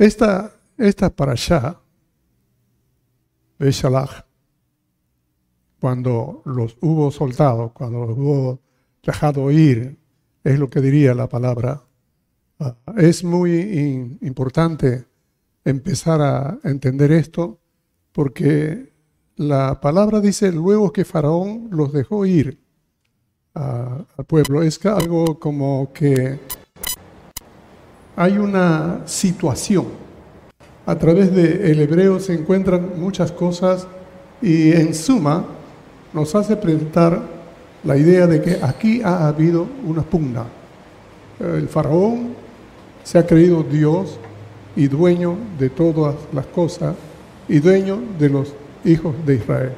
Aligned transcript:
Esta, 0.00 0.50
esta 0.78 1.10
para 1.10 1.32
allá, 1.32 1.78
Shalach, 3.58 4.24
cuando 5.78 6.40
los 6.46 6.78
hubo 6.80 7.10
soltado, 7.10 7.74
cuando 7.74 8.06
los 8.06 8.16
hubo 8.16 8.60
dejado 9.02 9.50
ir, 9.50 9.98
es 10.42 10.58
lo 10.58 10.70
que 10.70 10.80
diría 10.80 11.14
la 11.14 11.28
palabra. 11.28 11.82
Ah, 12.58 12.76
es 12.96 13.22
muy 13.24 14.16
importante 14.22 15.04
empezar 15.66 16.22
a 16.22 16.58
entender 16.64 17.12
esto 17.12 17.60
porque 18.12 18.94
la 19.36 19.82
palabra 19.82 20.20
dice 20.22 20.50
luego 20.50 20.94
que 20.94 21.04
Faraón 21.04 21.68
los 21.72 21.92
dejó 21.92 22.24
ir 22.24 22.58
al 23.52 24.06
pueblo. 24.26 24.62
Es 24.62 24.82
algo 24.86 25.38
como 25.38 25.92
que 25.92 26.40
hay 28.20 28.36
una 28.36 29.00
situación. 29.06 29.86
A 30.84 30.94
través 30.94 31.34
del 31.34 31.80
hebreo 31.80 32.20
se 32.20 32.34
encuentran 32.34 32.90
muchas 32.98 33.32
cosas 33.32 33.86
y 34.42 34.72
en 34.72 34.94
suma 34.94 35.46
nos 36.12 36.34
hace 36.34 36.54
presentar 36.54 37.22
la 37.82 37.96
idea 37.96 38.26
de 38.26 38.42
que 38.42 38.58
aquí 38.60 39.00
ha 39.02 39.26
habido 39.26 39.66
una 39.86 40.02
pugna. 40.02 40.44
El 41.40 41.66
faraón 41.66 42.34
se 43.04 43.16
ha 43.16 43.26
creído 43.26 43.62
Dios 43.62 44.18
y 44.76 44.86
dueño 44.86 45.38
de 45.58 45.70
todas 45.70 46.14
las 46.34 46.44
cosas 46.44 46.96
y 47.48 47.58
dueño 47.58 48.00
de 48.18 48.28
los 48.28 48.52
hijos 48.84 49.14
de 49.24 49.36
Israel. 49.36 49.72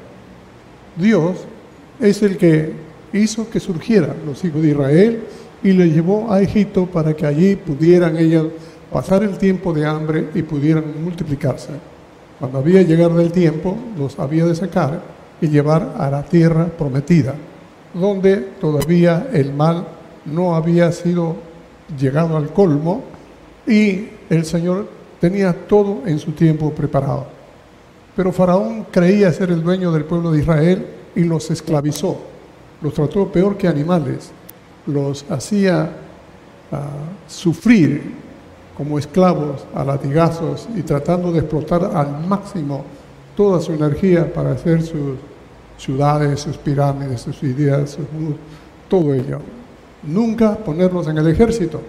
Dios 0.96 1.46
es 2.00 2.20
el 2.24 2.36
que 2.36 2.72
hizo 3.12 3.48
que 3.48 3.60
surgieran 3.60 4.16
los 4.26 4.44
hijos 4.44 4.62
de 4.62 4.70
Israel 4.70 5.22
y 5.62 5.72
les 5.72 5.92
llevó 5.92 6.32
a 6.32 6.40
Egipto 6.40 6.86
para 6.86 7.14
que 7.14 7.26
allí 7.26 7.56
pudieran 7.56 8.16
ellos 8.16 8.48
pasar 8.92 9.22
el 9.22 9.38
tiempo 9.38 9.72
de 9.72 9.86
hambre 9.86 10.28
y 10.34 10.42
pudieran 10.42 10.84
multiplicarse. 11.02 11.70
Cuando 12.38 12.58
había 12.58 12.82
llegado 12.82 13.20
el 13.20 13.32
tiempo, 13.32 13.76
los 13.96 14.18
había 14.18 14.44
de 14.44 14.54
sacar 14.54 15.00
y 15.40 15.48
llevar 15.48 15.94
a 15.96 16.10
la 16.10 16.22
tierra 16.22 16.66
prometida, 16.66 17.34
donde 17.94 18.36
todavía 18.60 19.28
el 19.32 19.52
mal 19.52 19.86
no 20.24 20.54
había 20.54 20.90
sido 20.92 21.36
llegado 21.98 22.36
al 22.36 22.52
colmo 22.52 23.02
y 23.66 24.08
el 24.28 24.44
Señor 24.44 24.88
tenía 25.20 25.52
todo 25.52 26.02
en 26.06 26.18
su 26.18 26.32
tiempo 26.32 26.72
preparado. 26.72 27.26
Pero 28.16 28.32
Faraón 28.32 28.86
creía 28.90 29.32
ser 29.32 29.50
el 29.50 29.62
dueño 29.62 29.92
del 29.92 30.04
pueblo 30.04 30.32
de 30.32 30.40
Israel 30.40 30.86
y 31.14 31.24
los 31.24 31.50
esclavizó, 31.50 32.18
los 32.80 32.92
trató 32.92 33.30
peor 33.30 33.56
que 33.56 33.68
animales, 33.68 34.32
los 34.86 35.24
hacía 35.30 35.90
ah, 36.70 36.86
sufrir 37.26 38.14
como 38.76 38.98
esclavos 38.98 39.64
a 39.74 39.84
latigazos 39.84 40.68
y 40.74 40.82
tratando 40.82 41.30
de 41.30 41.40
explotar 41.40 41.90
al 41.94 42.26
máximo 42.26 42.84
toda 43.36 43.60
su 43.60 43.72
energía 43.72 44.32
para 44.32 44.52
hacer 44.52 44.82
sus 44.82 45.18
ciudades, 45.78 46.40
sus 46.40 46.56
pirámides, 46.56 47.20
sus 47.20 47.42
ideas, 47.42 47.90
sus, 47.90 48.06
todo 48.88 49.14
ello. 49.14 49.40
Nunca 50.02 50.56
ponerlos 50.56 51.06
en 51.08 51.18
el 51.18 51.28
ejército, 51.28 51.80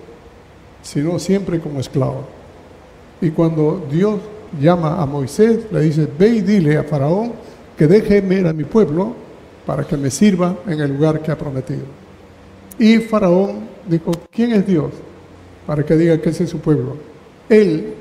sino 0.81 1.17
siempre 1.19 1.59
como 1.59 1.79
esclavos. 1.79 2.25
Y 3.21 3.31
cuando 3.31 3.85
Dios 3.89 4.19
llama 4.59 5.01
a 5.01 5.05
Moisés, 5.05 5.71
le 5.71 5.81
dice, 5.81 6.07
ve 6.17 6.27
y 6.27 6.41
dile 6.41 6.77
a 6.77 6.83
Faraón 6.83 7.33
que 7.77 7.87
deje 7.87 8.17
ir 8.17 8.47
a 8.47 8.53
mi 8.53 8.65
pueblo 8.65 9.13
para 9.65 9.83
que 9.83 9.97
me 9.97 10.11
sirva 10.11 10.55
en 10.67 10.79
el 10.79 10.93
lugar 10.93 11.21
que 11.21 11.31
ha 11.31 11.37
prometido. 11.37 12.02
Y 12.79 12.97
Faraón 12.97 13.67
dijo, 13.87 14.11
¿quién 14.31 14.53
es 14.53 14.65
Dios? 14.65 14.91
Para 15.65 15.83
que 15.85 15.95
diga 15.95 16.17
que 16.19 16.29
ese 16.29 16.45
es 16.45 16.49
su 16.49 16.59
pueblo. 16.59 16.97
Él, 17.49 17.93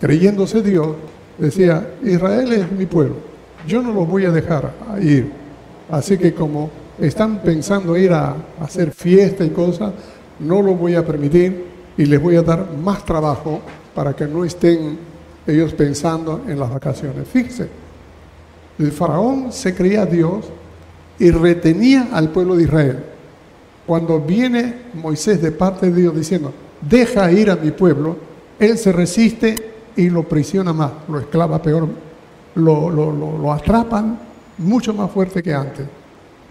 creyéndose 0.00 0.62
Dios, 0.62 0.96
decía, 1.38 1.94
Israel 2.02 2.52
es 2.52 2.72
mi 2.72 2.86
pueblo, 2.86 3.16
yo 3.66 3.82
no 3.82 3.92
lo 3.92 4.04
voy 4.04 4.24
a 4.24 4.30
dejar 4.30 4.72
ir. 5.00 5.30
Así 5.90 6.18
que 6.18 6.34
como 6.34 6.70
están 7.00 7.40
pensando 7.42 7.96
ir 7.96 8.12
a 8.12 8.36
hacer 8.60 8.90
fiesta 8.90 9.44
y 9.44 9.50
cosas, 9.50 9.92
no 10.40 10.62
lo 10.62 10.74
voy 10.74 10.94
a 10.94 11.04
permitir 11.04 11.64
y 11.96 12.04
les 12.04 12.20
voy 12.20 12.36
a 12.36 12.42
dar 12.42 12.66
más 12.72 13.04
trabajo 13.04 13.60
para 13.94 14.14
que 14.14 14.26
no 14.26 14.44
estén 14.44 14.98
ellos 15.46 15.72
pensando 15.72 16.42
en 16.46 16.58
las 16.58 16.70
vacaciones. 16.70 17.26
Fíjense, 17.26 17.68
el 18.78 18.92
faraón 18.92 19.52
se 19.52 19.74
creía 19.74 20.06
Dios 20.06 20.44
y 21.18 21.30
retenía 21.30 22.08
al 22.12 22.30
pueblo 22.30 22.54
de 22.54 22.64
Israel. 22.64 23.04
Cuando 23.88 24.20
viene 24.20 24.74
Moisés 24.92 25.40
de 25.40 25.50
parte 25.50 25.90
de 25.90 26.02
Dios 26.02 26.14
diciendo, 26.14 26.52
deja 26.78 27.32
ir 27.32 27.50
a 27.50 27.56
mi 27.56 27.70
pueblo, 27.70 28.18
él 28.58 28.76
se 28.76 28.92
resiste 28.92 29.54
y 29.96 30.10
lo 30.10 30.24
prisiona 30.24 30.74
más, 30.74 30.92
lo 31.08 31.18
esclava 31.18 31.62
peor, 31.62 31.88
lo, 32.56 32.90
lo, 32.90 33.10
lo 33.10 33.50
atrapan 33.50 34.18
mucho 34.58 34.92
más 34.92 35.10
fuerte 35.10 35.42
que 35.42 35.54
antes. 35.54 35.86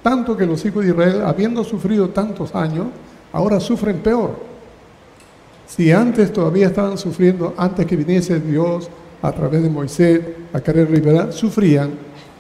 Tanto 0.02 0.36
que 0.36 0.48
los 0.48 0.66
hijos 0.66 0.84
de 0.84 0.90
Israel, 0.90 1.22
habiendo 1.28 1.64
sufrido 1.64 2.10
tantos 2.10 2.56
años, 2.56 2.88
ahora 3.32 3.60
sufren 3.60 4.00
peor. 4.00 4.32
Si 5.68 5.92
antes 5.92 6.34
todavía 6.34 6.66
estaban 6.66 6.98
sufriendo, 6.98 7.54
antes 7.56 7.86
que 7.86 7.96
viniese 7.96 8.40
Dios 8.40 8.90
a 9.22 9.32
través 9.32 9.62
de 9.62 9.70
Moisés 9.70 10.22
a 10.54 10.60
querer 10.60 10.90
liberar, 10.90 11.32
sufrían. 11.32 11.92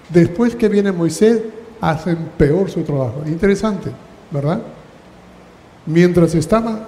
Después 0.09 0.55
que 0.55 0.67
viene 0.67 0.91
Moisés, 0.91 1.39
hacen 1.81 2.17
peor 2.35 2.71
su 2.71 2.81
trabajo. 2.81 3.21
Interesante, 3.27 3.91
¿verdad? 4.31 4.59
Mientras 5.87 6.35
estaban 6.35 6.85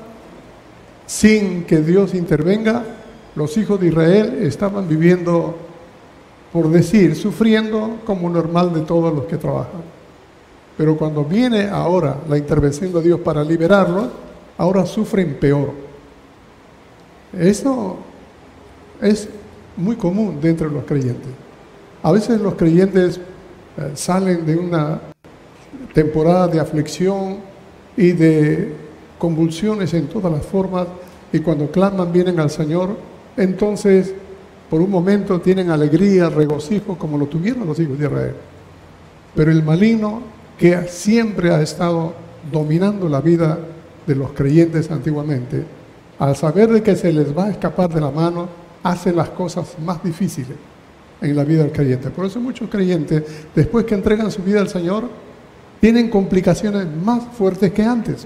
sin 1.08 1.64
que 1.64 1.78
Dios 1.78 2.14
intervenga, 2.14 2.84
los 3.36 3.58
hijos 3.58 3.80
de 3.80 3.88
Israel 3.88 4.40
estaban 4.42 4.88
viviendo, 4.88 5.56
por 6.52 6.70
decir, 6.70 7.16
sufriendo 7.16 7.98
como 8.06 8.30
normal 8.30 8.74
de 8.74 8.82
todos 8.82 9.14
los 9.14 9.26
que 9.26 9.38
trabajan. 9.38 9.82
Pero 10.78 10.98
cuando 10.98 11.24
viene 11.24 11.68
ahora 11.70 12.18
la 12.30 12.38
intervención 12.38 12.94
de 12.94 13.02
Dios 13.02 13.20
para 13.22 13.44
liberarlos, 13.44 14.10
ahora 14.58 14.86
sufren 14.86 15.36
peor. 15.40 15.72
Eso 17.38 17.98
es 19.02 19.30
muy 19.78 19.96
común 19.96 20.40
dentro 20.42 20.68
de 20.68 20.76
los 20.76 20.84
creyentes. 20.84 21.32
A 22.04 22.12
veces 22.12 22.40
los 22.42 22.56
creyentes 22.56 23.18
eh, 23.18 23.92
salen 23.96 24.46
de 24.46 24.58
una 24.58 25.00
temporada 25.94 26.48
de 26.48 26.60
aflicción 26.60 27.38
y 27.96 28.12
de 28.12 28.89
convulsiones 29.20 29.94
en 29.94 30.08
todas 30.08 30.32
las 30.32 30.44
formas 30.44 30.88
y 31.32 31.40
cuando 31.40 31.70
claman 31.70 32.12
vienen 32.12 32.40
al 32.40 32.50
Señor, 32.50 32.98
entonces 33.38 34.16
por 34.70 34.82
un 34.82 34.90
momento 34.90 35.40
tienen 35.42 35.70
alegría, 35.70 36.30
regocijo 36.30 36.98
como 36.98 37.18
lo 37.18 37.28
tuvieron 37.28 37.68
los 37.68 37.80
hijos 37.80 38.00
de 38.00 38.06
Israel. 38.06 38.36
Pero 39.36 39.52
el 39.52 39.64
maligno 39.64 40.22
que 40.58 40.88
siempre 40.88 41.52
ha 41.52 41.62
estado 41.62 42.14
dominando 42.52 43.08
la 43.10 43.22
vida 43.22 43.58
de 44.06 44.16
los 44.16 44.32
creyentes 44.32 44.90
antiguamente, 44.92 45.64
al 46.18 46.36
saber 46.36 46.70
de 46.70 46.84
que 46.84 46.96
se 46.96 47.14
les 47.14 47.36
va 47.36 47.46
a 47.46 47.52
escapar 47.52 47.94
de 47.94 48.02
la 48.02 48.12
mano, 48.12 48.48
hacen 48.84 49.16
las 49.16 49.30
cosas 49.30 49.76
más 49.84 50.04
difíciles 50.04 50.58
en 51.22 51.36
la 51.36 51.44
vida 51.44 51.64
del 51.64 51.72
creyente. 51.72 52.10
Por 52.10 52.26
eso 52.26 52.40
muchos 52.40 52.70
creyentes, 52.70 53.24
después 53.56 53.86
que 53.86 53.96
entregan 53.96 54.32
su 54.32 54.42
vida 54.42 54.62
al 54.62 54.70
Señor, 54.70 55.10
tienen 55.80 56.10
complicaciones 56.10 56.88
más 57.04 57.24
fuertes 57.34 57.72
que 57.72 57.84
antes. 57.84 58.26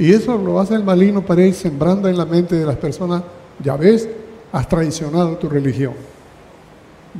Y 0.00 0.14
eso 0.14 0.38
lo 0.38 0.58
hace 0.58 0.74
el 0.74 0.82
maligno 0.82 1.20
para 1.20 1.44
ir 1.44 1.52
sembrando 1.52 2.08
en 2.08 2.16
la 2.16 2.24
mente 2.24 2.56
de 2.56 2.64
las 2.64 2.76
personas, 2.76 3.22
ya 3.62 3.76
ves, 3.76 4.08
has 4.50 4.66
traicionado 4.66 5.36
tu 5.36 5.46
religión. 5.46 5.92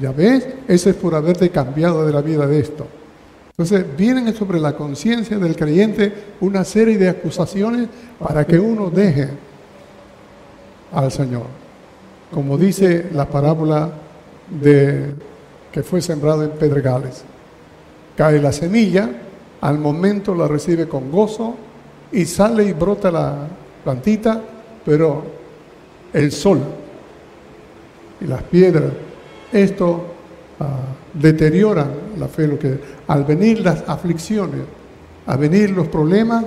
Ya 0.01 0.13
ves, 0.13 0.49
ese 0.67 0.91
es 0.91 0.97
por 0.97 1.15
haberte 1.15 1.51
cambiado 1.51 2.07
de 2.07 2.13
la 2.15 2.23
vida 2.23 2.47
de 2.47 2.59
esto. 2.59 2.87
Entonces 3.51 3.85
vienen 3.99 4.35
sobre 4.35 4.59
la 4.59 4.75
conciencia 4.75 5.37
del 5.37 5.57
creyente 5.57 6.11
una 6.41 6.65
serie 6.65 6.97
de 6.97 7.11
acusaciones 7.11 7.87
para 8.19 8.47
que 8.47 8.59
uno 8.59 8.89
deje 8.89 9.29
al 10.91 11.13
Señor. 11.13 11.45
Como 12.33 12.57
dice 12.57 13.11
la 13.13 13.27
parábola 13.27 13.91
de 14.49 15.13
que 15.71 15.83
fue 15.83 16.01
sembrado 16.01 16.45
en 16.45 16.53
pedregales. 16.53 17.25
Cae 18.17 18.41
la 18.41 18.53
semilla, 18.53 19.11
al 19.61 19.79
momento 19.79 20.35
la 20.35 20.49
recibe 20.49 20.89
con 20.89 21.11
gozo 21.11 21.57
y 22.13 22.25
sale 22.25 22.65
y 22.65 22.73
brota 22.73 23.11
la 23.11 23.49
plantita, 23.85 24.41
pero 24.85 25.23
el 26.13 26.33
sol 26.33 26.61
y 28.21 28.27
las 28.27 28.43
piedras, 28.45 28.93
esto 29.53 30.05
ah, 30.59 30.79
deterioran 31.15 31.91
la 32.19 32.29
fe, 32.29 32.47
lo 32.47 32.59
que 32.59 32.79
al 33.07 33.25
venir 33.25 33.61
las 33.61 33.89
aflicciones, 33.89 34.63
al 35.27 35.39
venir 35.39 35.71
los 35.71 35.89
problemas, 35.89 36.45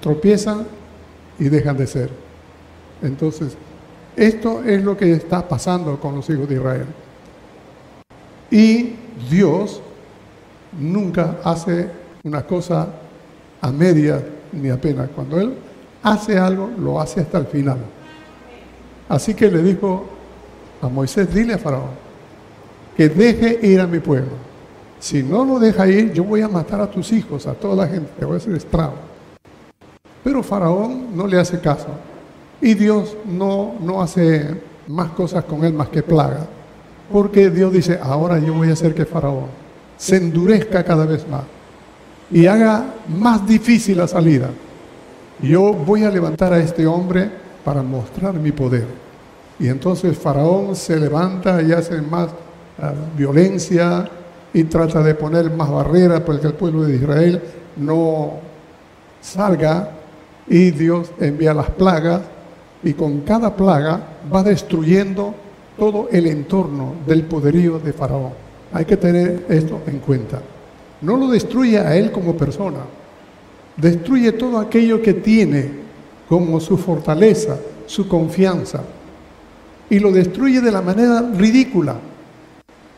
tropiezan 0.00 0.66
y 1.38 1.44
dejan 1.44 1.76
de 1.76 1.86
ser. 1.86 2.10
Entonces, 3.02 3.56
esto 4.16 4.62
es 4.62 4.82
lo 4.82 4.96
que 4.96 5.12
está 5.12 5.46
pasando 5.48 5.98
con 5.98 6.16
los 6.16 6.28
hijos 6.30 6.48
de 6.48 6.54
Israel. 6.56 6.86
Y 8.50 8.94
Dios 9.30 9.80
nunca 10.78 11.38
hace 11.42 11.88
una 12.22 12.46
cosa 12.46 12.88
a 13.60 13.72
media 13.72 14.22
ni 14.54 14.70
apenas. 14.70 15.08
Cuando 15.14 15.40
Él 15.40 15.54
hace 16.02 16.38
algo, 16.38 16.70
lo 16.78 17.00
hace 17.00 17.20
hasta 17.20 17.38
el 17.38 17.46
final. 17.46 17.78
Así 19.08 19.34
que 19.34 19.50
le 19.50 19.62
dijo 19.62 20.06
a 20.80 20.88
Moisés, 20.88 21.32
dile 21.32 21.54
a 21.54 21.58
Faraón 21.58 22.04
que 22.96 23.08
deje 23.08 23.58
ir 23.66 23.80
a 23.80 23.86
mi 23.86 23.98
pueblo. 23.98 24.32
Si 25.00 25.22
no 25.22 25.44
lo 25.44 25.58
deja 25.58 25.86
ir, 25.86 26.12
yo 26.12 26.24
voy 26.24 26.40
a 26.40 26.48
matar 26.48 26.80
a 26.80 26.90
tus 26.90 27.12
hijos, 27.12 27.46
a 27.46 27.54
toda 27.54 27.84
la 27.84 27.88
gente, 27.88 28.10
te 28.18 28.24
voy 28.24 28.34
a 28.34 28.38
hacer 28.38 28.54
estrago. 28.54 28.94
Pero 30.22 30.42
Faraón 30.42 31.14
no 31.14 31.26
le 31.26 31.38
hace 31.38 31.60
caso. 31.60 31.88
Y 32.60 32.74
Dios 32.74 33.16
no, 33.26 33.74
no 33.80 34.00
hace 34.00 34.62
más 34.86 35.10
cosas 35.10 35.44
con 35.44 35.64
él 35.64 35.74
más 35.74 35.88
que 35.88 36.02
plaga. 36.02 36.46
Porque 37.12 37.50
Dios 37.50 37.72
dice, 37.72 37.98
ahora 38.02 38.38
yo 38.38 38.54
voy 38.54 38.70
a 38.70 38.72
hacer 38.72 38.94
que 38.94 39.04
Faraón 39.04 39.46
se 39.98 40.16
endurezca 40.16 40.82
cada 40.84 41.04
vez 41.04 41.28
más 41.28 41.42
y 42.30 42.46
haga 42.46 42.94
más 43.08 43.46
difícil 43.46 43.98
la 43.98 44.08
salida. 44.08 44.50
Yo 45.40 45.72
voy 45.72 46.04
a 46.04 46.10
levantar 46.10 46.52
a 46.52 46.58
este 46.58 46.86
hombre 46.86 47.30
para 47.64 47.82
mostrar 47.82 48.34
mi 48.34 48.52
poder. 48.52 48.86
Y 49.58 49.68
entonces 49.68 50.16
Faraón 50.18 50.74
se 50.74 50.98
levanta 50.98 51.62
y 51.62 51.72
hace 51.72 52.00
más 52.00 52.28
uh, 52.28 53.16
violencia 53.16 54.08
y 54.52 54.64
trata 54.64 55.02
de 55.02 55.14
poner 55.14 55.50
más 55.50 55.70
barreras 55.70 56.20
para 56.20 56.40
que 56.40 56.46
el 56.46 56.54
pueblo 56.54 56.82
de 56.82 56.96
Israel 56.96 57.42
no 57.76 58.34
salga. 59.20 59.90
Y 60.46 60.70
Dios 60.72 61.10
envía 61.20 61.54
las 61.54 61.70
plagas 61.70 62.20
y 62.82 62.92
con 62.92 63.20
cada 63.20 63.54
plaga 63.54 64.00
va 64.32 64.42
destruyendo 64.42 65.34
todo 65.78 66.08
el 66.12 66.26
entorno 66.26 66.94
del 67.06 67.24
poderío 67.24 67.78
de 67.78 67.92
Faraón. 67.92 68.32
Hay 68.72 68.84
que 68.84 68.96
tener 68.96 69.46
esto 69.48 69.80
en 69.86 69.98
cuenta. 70.00 70.40
No 71.04 71.18
lo 71.18 71.28
destruye 71.28 71.78
a 71.78 71.94
él 71.96 72.10
como 72.10 72.34
persona, 72.34 72.78
destruye 73.76 74.32
todo 74.32 74.58
aquello 74.58 75.02
que 75.02 75.12
tiene 75.12 75.70
como 76.28 76.58
su 76.60 76.78
fortaleza, 76.78 77.58
su 77.86 78.08
confianza, 78.08 78.82
y 79.90 79.98
lo 79.98 80.10
destruye 80.10 80.62
de 80.62 80.72
la 80.72 80.80
manera 80.80 81.20
ridícula. 81.36 81.96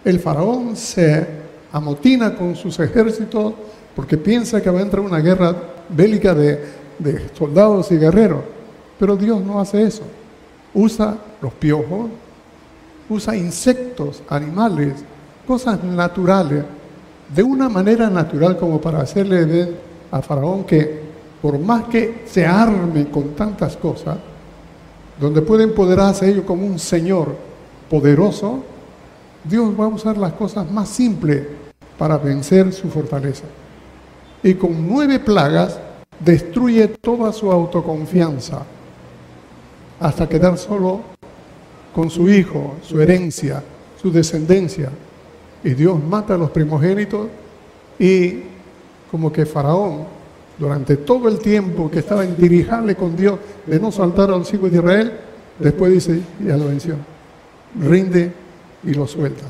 El 0.05 0.21
faraón 0.21 0.77
se 0.77 1.27
amotina 1.73 2.37
con 2.37 2.55
sus 2.55 2.79
ejércitos 2.79 3.55
porque 3.97 4.17
piensa 4.17 4.63
que 4.63 4.71
va 4.71 4.79
a 4.79 4.83
entrar 4.83 5.01
una 5.01 5.19
guerra 5.19 5.57
bélica 5.89 6.33
de, 6.33 6.61
de 7.01 7.29
soldados 7.37 7.91
y 7.91 7.97
guerreros, 7.97 8.43
pero 9.01 9.17
Dios 9.17 9.41
no 9.43 9.61
hace 9.61 9.83
eso. 9.83 10.05
Usa 10.73 11.19
los 11.43 11.53
piojos, 11.55 12.09
usa 13.09 13.37
insectos, 13.37 14.23
animales, 14.29 14.95
cosas 15.45 15.83
naturales, 15.83 16.63
de 17.35 17.43
una 17.43 17.69
manera 17.69 18.09
natural 18.09 18.57
como 18.57 18.81
para 18.81 19.01
hacerle 19.01 19.45
ver 19.45 19.75
a 20.11 20.23
Faraón 20.23 20.65
que 20.65 21.07
por 21.43 21.59
más 21.59 21.85
que 21.85 22.25
se 22.27 22.47
arme 22.47 23.09
con 23.09 23.35
tantas 23.35 23.77
cosas, 23.77 24.17
donde 25.21 25.43
puede 25.43 25.65
empoderarse 25.65 26.29
ellos 26.29 26.45
como 26.45 26.67
un 26.67 26.79
Señor 26.79 27.35
poderoso, 27.91 28.63
Dios 29.45 29.79
va 29.79 29.85
a 29.85 29.89
usar 29.89 30.17
las 30.17 30.33
cosas 30.33 30.71
más 30.71 30.89
simples 30.89 31.47
para 31.99 32.19
vencer 32.19 32.73
su 32.73 32.89
fortaleza. 32.89 33.45
Y 34.43 34.55
con 34.55 34.87
nueve 34.87 35.19
plagas 35.19 35.79
destruye 36.19 36.89
toda 36.89 37.33
su 37.33 37.51
autoconfianza 37.51 38.63
hasta 40.01 40.29
quedar 40.29 40.59
solo 40.59 41.01
con 41.95 42.11
su 42.11 42.29
hijo, 42.29 42.75
su 42.83 43.01
herencia, 43.01 43.63
su 44.01 44.11
descendencia. 44.11 44.91
Y 45.67 45.75
Dios 45.75 46.01
mata 46.01 46.37
a 46.37 46.39
los 46.39 46.51
primogénitos 46.51 47.27
y 47.99 48.43
como 49.11 49.33
que 49.33 49.45
Faraón, 49.45 50.05
durante 50.57 50.97
todo 50.97 51.29
el 51.29 51.41
tiempo 51.41 51.91
que 51.91 51.99
estaba 51.99 52.25
en 52.25 52.37
dirijarle 52.37 52.95
con 52.95 53.17
Dios 53.17 53.37
de 53.67 53.81
no 53.81 53.91
saltar 53.91 54.31
a 54.31 54.39
los 54.39 54.55
hijos 54.55 54.71
de 54.71 54.79
Israel, 54.79 55.13
después 55.59 55.93
dice, 55.93 56.21
ya 56.47 56.57
lo 56.57 56.67
venció, 56.67 56.95
rinde 57.81 58.31
y 58.85 58.95
lo 58.95 59.09
suelta. 59.09 59.43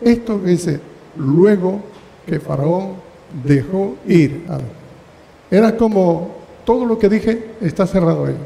Esto 0.00 0.38
dice, 0.38 0.78
luego 1.16 1.80
que 2.24 2.38
Faraón 2.38 2.92
dejó 3.42 3.96
ir. 4.06 4.44
Era 5.50 5.76
como 5.76 6.30
todo 6.64 6.86
lo 6.86 6.96
que 6.96 7.08
dije 7.08 7.56
está 7.60 7.88
cerrado 7.88 8.26
ahí. 8.26 8.36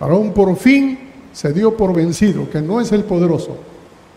Faraón 0.00 0.32
por 0.32 0.56
fin 0.56 0.98
se 1.32 1.52
dio 1.52 1.76
por 1.76 1.94
vencido, 1.94 2.50
que 2.50 2.60
no 2.60 2.80
es 2.80 2.90
el 2.90 3.04
poderoso, 3.04 3.56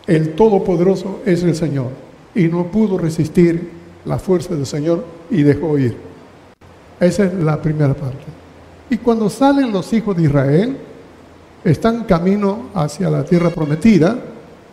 el 0.07 0.33
todopoderoso 0.33 1.21
es 1.25 1.43
el 1.43 1.55
Señor. 1.55 1.89
Y 2.33 2.45
no 2.45 2.65
pudo 2.67 2.97
resistir 2.97 3.69
la 4.05 4.17
fuerza 4.17 4.55
del 4.55 4.65
Señor 4.65 5.05
y 5.29 5.43
dejó 5.43 5.77
ir. 5.77 5.95
Esa 6.99 7.25
es 7.25 7.33
la 7.33 7.61
primera 7.61 7.93
parte. 7.93 8.25
Y 8.89 8.97
cuando 8.97 9.29
salen 9.29 9.71
los 9.71 9.91
hijos 9.93 10.15
de 10.17 10.23
Israel, 10.23 10.77
están 11.63 12.03
camino 12.05 12.69
hacia 12.73 13.09
la 13.09 13.23
tierra 13.23 13.49
prometida, 13.49 14.17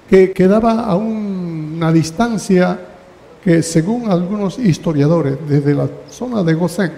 que 0.08 0.32
quedaba 0.32 0.84
a 0.84 0.96
una 0.96 1.92
distancia 1.92 2.78
que 3.44 3.62
según 3.62 4.10
algunos 4.10 4.58
historiadores, 4.58 5.36
desde 5.48 5.74
la 5.74 5.88
zona 6.10 6.42
de 6.42 6.54
Gosén 6.54 6.92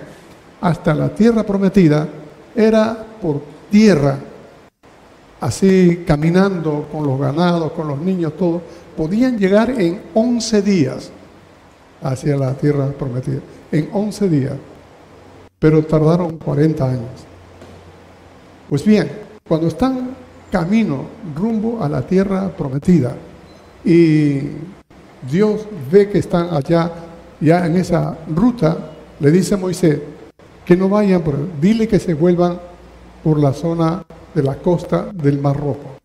hasta 0.60 0.94
la 0.94 1.08
tierra 1.08 1.42
prometida, 1.42 2.08
era 2.54 3.06
por 3.20 3.42
tierra, 3.70 4.18
así 5.40 6.04
caminando 6.06 6.86
con 6.92 7.06
los 7.06 7.18
ganados, 7.18 7.72
con 7.72 7.88
los 7.88 7.98
niños, 7.98 8.36
todo, 8.36 8.62
podían 8.96 9.38
llegar 9.38 9.70
en 9.70 10.00
11 10.14 10.62
días 10.62 11.10
hacia 12.02 12.36
la 12.36 12.54
tierra 12.54 12.90
prometida, 12.92 13.40
en 13.72 13.88
11 13.92 14.28
días, 14.28 14.54
pero 15.58 15.84
tardaron 15.84 16.38
40 16.38 16.84
años. 16.84 17.26
Pues 18.68 18.84
bien, 18.84 19.10
cuando 19.46 19.68
están 19.68 20.14
camino 20.50 21.04
rumbo 21.34 21.82
a 21.82 21.88
la 21.88 22.02
tierra 22.02 22.48
prometida 22.48 23.14
y 23.84 24.40
Dios 25.30 25.66
ve 25.90 26.08
que 26.08 26.18
están 26.18 26.54
allá, 26.54 26.90
ya 27.40 27.66
en 27.66 27.76
esa 27.76 28.18
ruta, 28.34 28.76
le 29.18 29.30
dice 29.30 29.54
a 29.54 29.58
Moisés 29.58 30.00
que 30.64 30.76
no 30.76 30.88
vayan 30.88 31.22
por 31.22 31.36
dile 31.60 31.88
que 31.88 31.98
se 31.98 32.14
vuelvan 32.14 32.60
por 33.24 33.38
la 33.38 33.52
zona 33.52 34.04
de 34.34 34.42
la 34.42 34.56
costa 34.56 35.10
del 35.12 35.40
Mar 35.40 35.56
Rojo. 35.56 35.96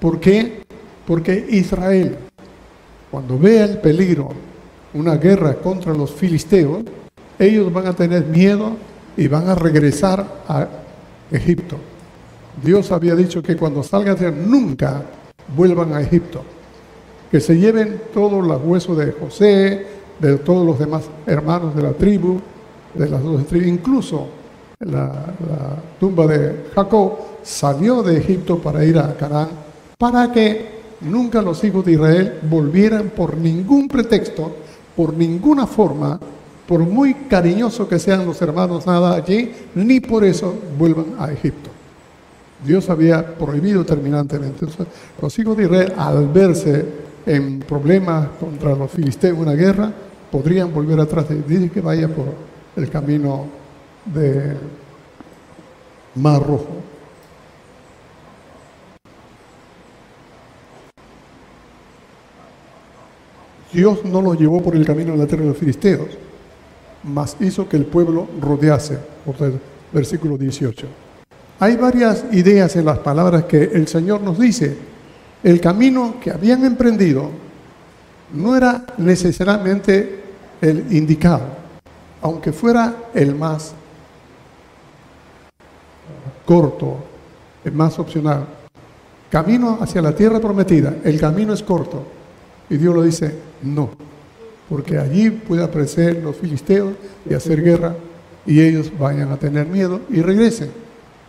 ¿Por 0.00 0.20
qué? 0.20 0.64
Porque 1.06 1.46
Israel, 1.50 2.16
cuando 3.10 3.38
vea 3.38 3.64
el 3.64 3.78
peligro, 3.78 4.30
una 4.94 5.16
guerra 5.16 5.54
contra 5.54 5.92
los 5.94 6.12
filisteos, 6.12 6.82
ellos 7.38 7.72
van 7.72 7.86
a 7.86 7.92
tener 7.92 8.24
miedo 8.26 8.76
y 9.16 9.28
van 9.28 9.48
a 9.48 9.54
regresar 9.54 10.42
a 10.48 10.68
Egipto. 11.30 11.76
Dios 12.62 12.92
había 12.92 13.14
dicho 13.14 13.42
que 13.42 13.56
cuando 13.56 13.82
salgan 13.82 14.16
de 14.16 14.30
nunca 14.30 15.02
vuelvan 15.56 15.92
a 15.92 16.00
Egipto, 16.00 16.42
que 17.30 17.40
se 17.40 17.58
lleven 17.58 18.00
todos 18.12 18.46
los 18.46 18.62
huesos 18.62 18.96
de 18.96 19.12
José, 19.12 19.86
de 20.20 20.38
todos 20.38 20.64
los 20.64 20.78
demás 20.78 21.02
hermanos 21.26 21.74
de 21.74 21.82
la 21.82 21.92
tribu, 21.92 22.40
de 22.94 23.08
las 23.08 23.22
dos 23.22 23.44
tribus, 23.46 23.68
incluso 23.68 24.28
la, 24.84 25.12
tumba 25.98 26.26
de 26.26 26.66
Jacob 26.74 27.12
salió 27.42 28.02
de 28.02 28.18
Egipto 28.18 28.58
para 28.58 28.84
ir 28.84 28.98
a 28.98 29.14
Canaán, 29.16 29.48
para 29.98 30.30
que 30.32 30.74
nunca 31.00 31.42
los 31.42 31.62
hijos 31.64 31.84
de 31.84 31.92
Israel 31.92 32.38
volvieran 32.48 33.10
por 33.10 33.36
ningún 33.36 33.88
pretexto, 33.88 34.54
por 34.96 35.14
ninguna 35.14 35.66
forma, 35.66 36.18
por 36.66 36.80
muy 36.80 37.14
cariñoso 37.28 37.88
que 37.88 37.98
sean 37.98 38.26
los 38.26 38.40
hermanos 38.40 38.86
nada 38.86 39.14
allí, 39.14 39.52
ni 39.74 40.00
por 40.00 40.24
eso 40.24 40.54
vuelvan 40.78 41.16
a 41.18 41.30
Egipto. 41.30 41.70
Dios 42.64 42.88
había 42.88 43.34
prohibido 43.34 43.84
terminantemente. 43.84 44.66
Los 45.20 45.38
hijos 45.38 45.56
de 45.56 45.64
Israel, 45.64 45.92
al 45.98 46.28
verse 46.28 46.84
en 47.26 47.60
problemas 47.60 48.28
contra 48.40 48.74
los 48.74 48.90
filisteos, 48.90 49.38
una 49.38 49.52
guerra, 49.52 49.92
podrían 50.32 50.72
volver 50.72 50.98
atrás. 51.00 51.26
Dice 51.46 51.70
que 51.70 51.80
vaya 51.82 52.08
por 52.08 52.26
el 52.76 52.88
camino 52.88 53.63
de 54.06 54.56
Mar 56.14 56.42
Rojo. 56.42 56.82
Dios 63.72 64.04
no 64.04 64.22
los 64.22 64.38
llevó 64.38 64.62
por 64.62 64.76
el 64.76 64.86
camino 64.86 65.12
de 65.12 65.18
la 65.18 65.26
tierra 65.26 65.42
de 65.42 65.48
los 65.48 65.58
filisteos, 65.58 66.08
mas 67.02 67.36
hizo 67.40 67.68
que 67.68 67.76
el 67.76 67.86
pueblo 67.86 68.28
rodease, 68.40 68.98
versículo 69.92 70.38
18. 70.38 70.86
Hay 71.58 71.76
varias 71.76 72.24
ideas 72.32 72.76
en 72.76 72.84
las 72.84 72.98
palabras 72.98 73.44
que 73.44 73.64
el 73.64 73.88
Señor 73.88 74.20
nos 74.20 74.38
dice. 74.38 74.76
El 75.42 75.60
camino 75.60 76.16
que 76.22 76.30
habían 76.30 76.64
emprendido 76.64 77.30
no 78.32 78.56
era 78.56 78.84
necesariamente 78.98 80.20
el 80.60 80.86
indicado, 80.90 81.46
aunque 82.22 82.52
fuera 82.52 82.94
el 83.12 83.34
más 83.34 83.74
corto, 86.44 86.96
el 87.64 87.72
más 87.72 87.98
opcional. 87.98 88.46
Camino 89.30 89.78
hacia 89.80 90.02
la 90.02 90.14
tierra 90.14 90.40
prometida, 90.40 90.96
el 91.04 91.18
camino 91.18 91.52
es 91.52 91.62
corto. 91.62 92.02
Y 92.70 92.76
Dios 92.76 92.94
lo 92.94 93.02
dice, 93.02 93.34
no, 93.62 93.90
porque 94.68 94.98
allí 94.98 95.30
puede 95.30 95.62
aparecer 95.62 96.22
los 96.22 96.36
filisteos 96.36 96.94
y 97.28 97.34
hacer 97.34 97.62
guerra 97.62 97.94
y 98.46 98.60
ellos 98.60 98.92
vayan 98.98 99.30
a 99.32 99.36
tener 99.36 99.66
miedo 99.66 100.00
y 100.10 100.20
regresen. 100.20 100.70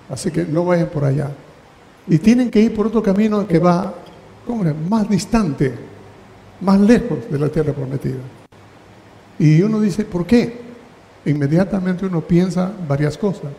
Así 0.09 0.31
que 0.31 0.45
no 0.45 0.65
vayan 0.65 0.87
por 0.87 1.03
allá. 1.03 1.31
y 2.07 2.19
tienen 2.19 2.51
que 2.51 2.61
ir 2.61 2.75
por 2.75 2.85
otro 2.85 3.01
camino 3.01 3.47
que 3.47 3.57
va 3.57 3.91
¿cómo 4.45 4.63
más 4.89 5.09
distante, 5.09 5.73
más 6.61 6.79
lejos 6.79 7.19
de 7.29 7.39
la 7.39 7.49
tierra 7.49 7.73
prometida. 7.73 8.19
Y 9.39 9.61
uno 9.61 9.81
dice, 9.81 10.05
¿por 10.05 10.25
qué? 10.25 10.61
Inmediatamente 11.25 12.05
uno 12.05 12.21
piensa 12.21 12.71
varias 12.87 13.17
cosas, 13.17 13.51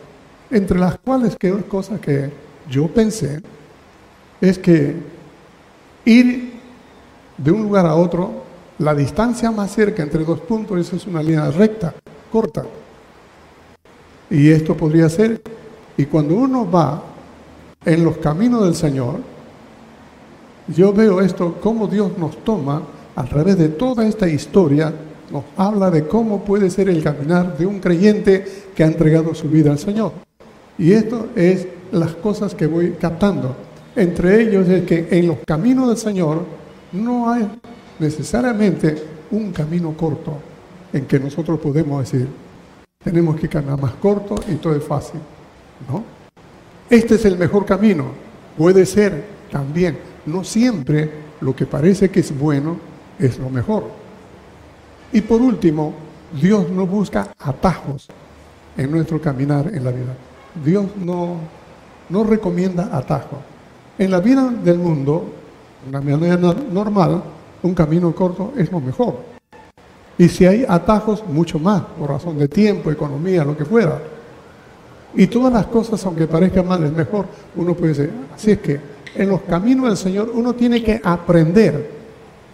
entre 0.49 0.79
las 0.79 0.97
cuales 0.99 1.35
que 1.35 1.51
cosas 1.63 1.99
que 1.99 2.29
yo 2.69 2.87
pensé 2.87 3.41
es 4.39 4.57
que 4.57 4.95
ir 6.05 6.53
de 7.37 7.51
un 7.51 7.63
lugar 7.63 7.85
a 7.85 7.95
otro, 7.95 8.43
la 8.79 8.93
distancia 8.93 9.51
más 9.51 9.71
cerca 9.71 10.03
entre 10.03 10.23
dos 10.23 10.39
puntos, 10.41 10.93
es 10.93 11.07
una 11.07 11.21
línea 11.21 11.49
recta, 11.51 11.93
corta. 12.31 12.65
Y 14.29 14.49
esto 14.49 14.75
podría 14.75 15.09
ser, 15.09 15.41
y 15.95 16.05
cuando 16.05 16.35
uno 16.35 16.69
va 16.69 17.03
en 17.85 18.03
los 18.03 18.17
caminos 18.17 18.63
del 18.63 18.75
Señor, 18.75 19.19
yo 20.67 20.91
veo 20.91 21.21
esto, 21.21 21.57
cómo 21.61 21.87
Dios 21.87 22.17
nos 22.17 22.43
toma 22.43 22.83
a 23.15 23.23
través 23.23 23.57
de 23.57 23.69
toda 23.69 24.05
esta 24.05 24.27
historia, 24.27 24.93
nos 25.31 25.43
habla 25.55 25.89
de 25.89 26.07
cómo 26.07 26.43
puede 26.43 26.69
ser 26.69 26.89
el 26.89 27.01
caminar 27.01 27.57
de 27.57 27.65
un 27.65 27.79
creyente 27.79 28.45
que 28.75 28.83
ha 28.83 28.87
entregado 28.87 29.33
su 29.33 29.47
vida 29.49 29.71
al 29.71 29.79
Señor. 29.79 30.26
Y 30.77 30.91
esto 30.91 31.29
es 31.35 31.67
las 31.91 32.13
cosas 32.15 32.53
que 32.53 32.67
voy 32.67 32.91
captando. 32.91 33.55
Entre 33.95 34.41
ellos 34.41 34.67
es 34.69 34.83
que 34.85 35.07
en 35.11 35.27
los 35.27 35.37
caminos 35.45 35.87
del 35.87 35.97
Señor 35.97 36.45
no 36.91 37.31
hay 37.31 37.47
necesariamente 37.99 38.95
un 39.31 39.51
camino 39.51 39.95
corto 39.97 40.37
en 40.93 41.05
que 41.05 41.19
nosotros 41.19 41.59
podemos 41.59 41.99
decir, 42.01 42.27
tenemos 43.03 43.39
que 43.39 43.49
caminar 43.49 43.81
más 43.81 43.93
corto 43.93 44.35
y 44.47 44.55
todo 44.55 44.75
es 44.75 44.83
fácil. 44.83 45.19
¿No? 45.89 46.03
Este 46.89 47.15
es 47.15 47.25
el 47.25 47.37
mejor 47.37 47.65
camino. 47.65 48.05
Puede 48.57 48.85
ser 48.85 49.25
también. 49.51 49.97
No 50.25 50.43
siempre 50.43 51.09
lo 51.41 51.55
que 51.55 51.65
parece 51.65 52.09
que 52.09 52.19
es 52.19 52.37
bueno 52.37 52.77
es 53.19 53.39
lo 53.39 53.49
mejor. 53.49 53.85
Y 55.11 55.21
por 55.21 55.41
último, 55.41 55.93
Dios 56.39 56.69
no 56.69 56.85
busca 56.85 57.33
atajos 57.39 58.07
en 58.77 58.91
nuestro 58.91 59.21
caminar 59.21 59.71
en 59.73 59.83
la 59.83 59.91
vida. 59.91 60.15
Dios 60.63 60.85
no, 61.03 61.37
no 62.09 62.23
recomienda 62.23 62.89
atajos. 62.91 63.39
En 63.97 64.11
la 64.11 64.19
vida 64.19 64.49
del 64.63 64.77
mundo, 64.77 65.25
una 65.87 66.01
manera 66.01 66.37
normal, 66.37 67.23
un 67.63 67.73
camino 67.73 68.13
corto 68.13 68.53
es 68.57 68.71
lo 68.71 68.79
mejor. 68.79 69.15
Y 70.17 70.29
si 70.29 70.45
hay 70.45 70.65
atajos, 70.67 71.23
mucho 71.27 71.59
más, 71.59 71.81
por 71.97 72.09
razón 72.09 72.37
de 72.37 72.47
tiempo, 72.47 72.91
economía, 72.91 73.43
lo 73.43 73.55
que 73.55 73.65
fuera. 73.65 74.01
Y 75.13 75.27
todas 75.27 75.53
las 75.53 75.67
cosas, 75.67 76.03
aunque 76.05 76.27
parezcan 76.27 76.67
mal, 76.67 76.83
es 76.83 76.91
mejor, 76.91 77.25
uno 77.55 77.73
puede 77.73 77.93
decir. 77.93 78.11
Así 78.35 78.51
es 78.51 78.59
que 78.59 78.79
en 79.15 79.29
los 79.29 79.41
caminos 79.41 79.87
del 79.87 79.97
Señor 79.97 80.31
uno 80.33 80.53
tiene 80.53 80.83
que 80.83 80.99
aprender 81.03 81.91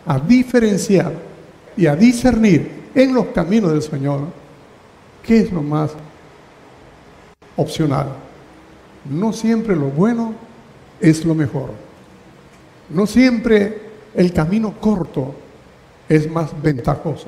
a 0.06 0.20
diferenciar 0.20 1.14
y 1.76 1.88
a 1.88 1.96
discernir 1.96 2.84
en 2.94 3.14
los 3.14 3.28
caminos 3.28 3.72
del 3.72 3.82
Señor 3.82 4.22
qué 5.24 5.40
es 5.40 5.52
lo 5.52 5.62
más 5.62 5.92
opcional. 7.56 8.08
No 9.10 9.34
siempre 9.34 9.76
lo 9.76 9.88
bueno 9.88 10.34
es 11.00 11.26
lo 11.26 11.36
mejor. 11.36 11.72
No 12.90 13.06
siempre 13.06 13.82
el 14.14 14.32
camino 14.34 14.74
corto 14.80 15.36
es 16.08 16.30
más 16.30 16.60
ventajoso. 16.62 17.28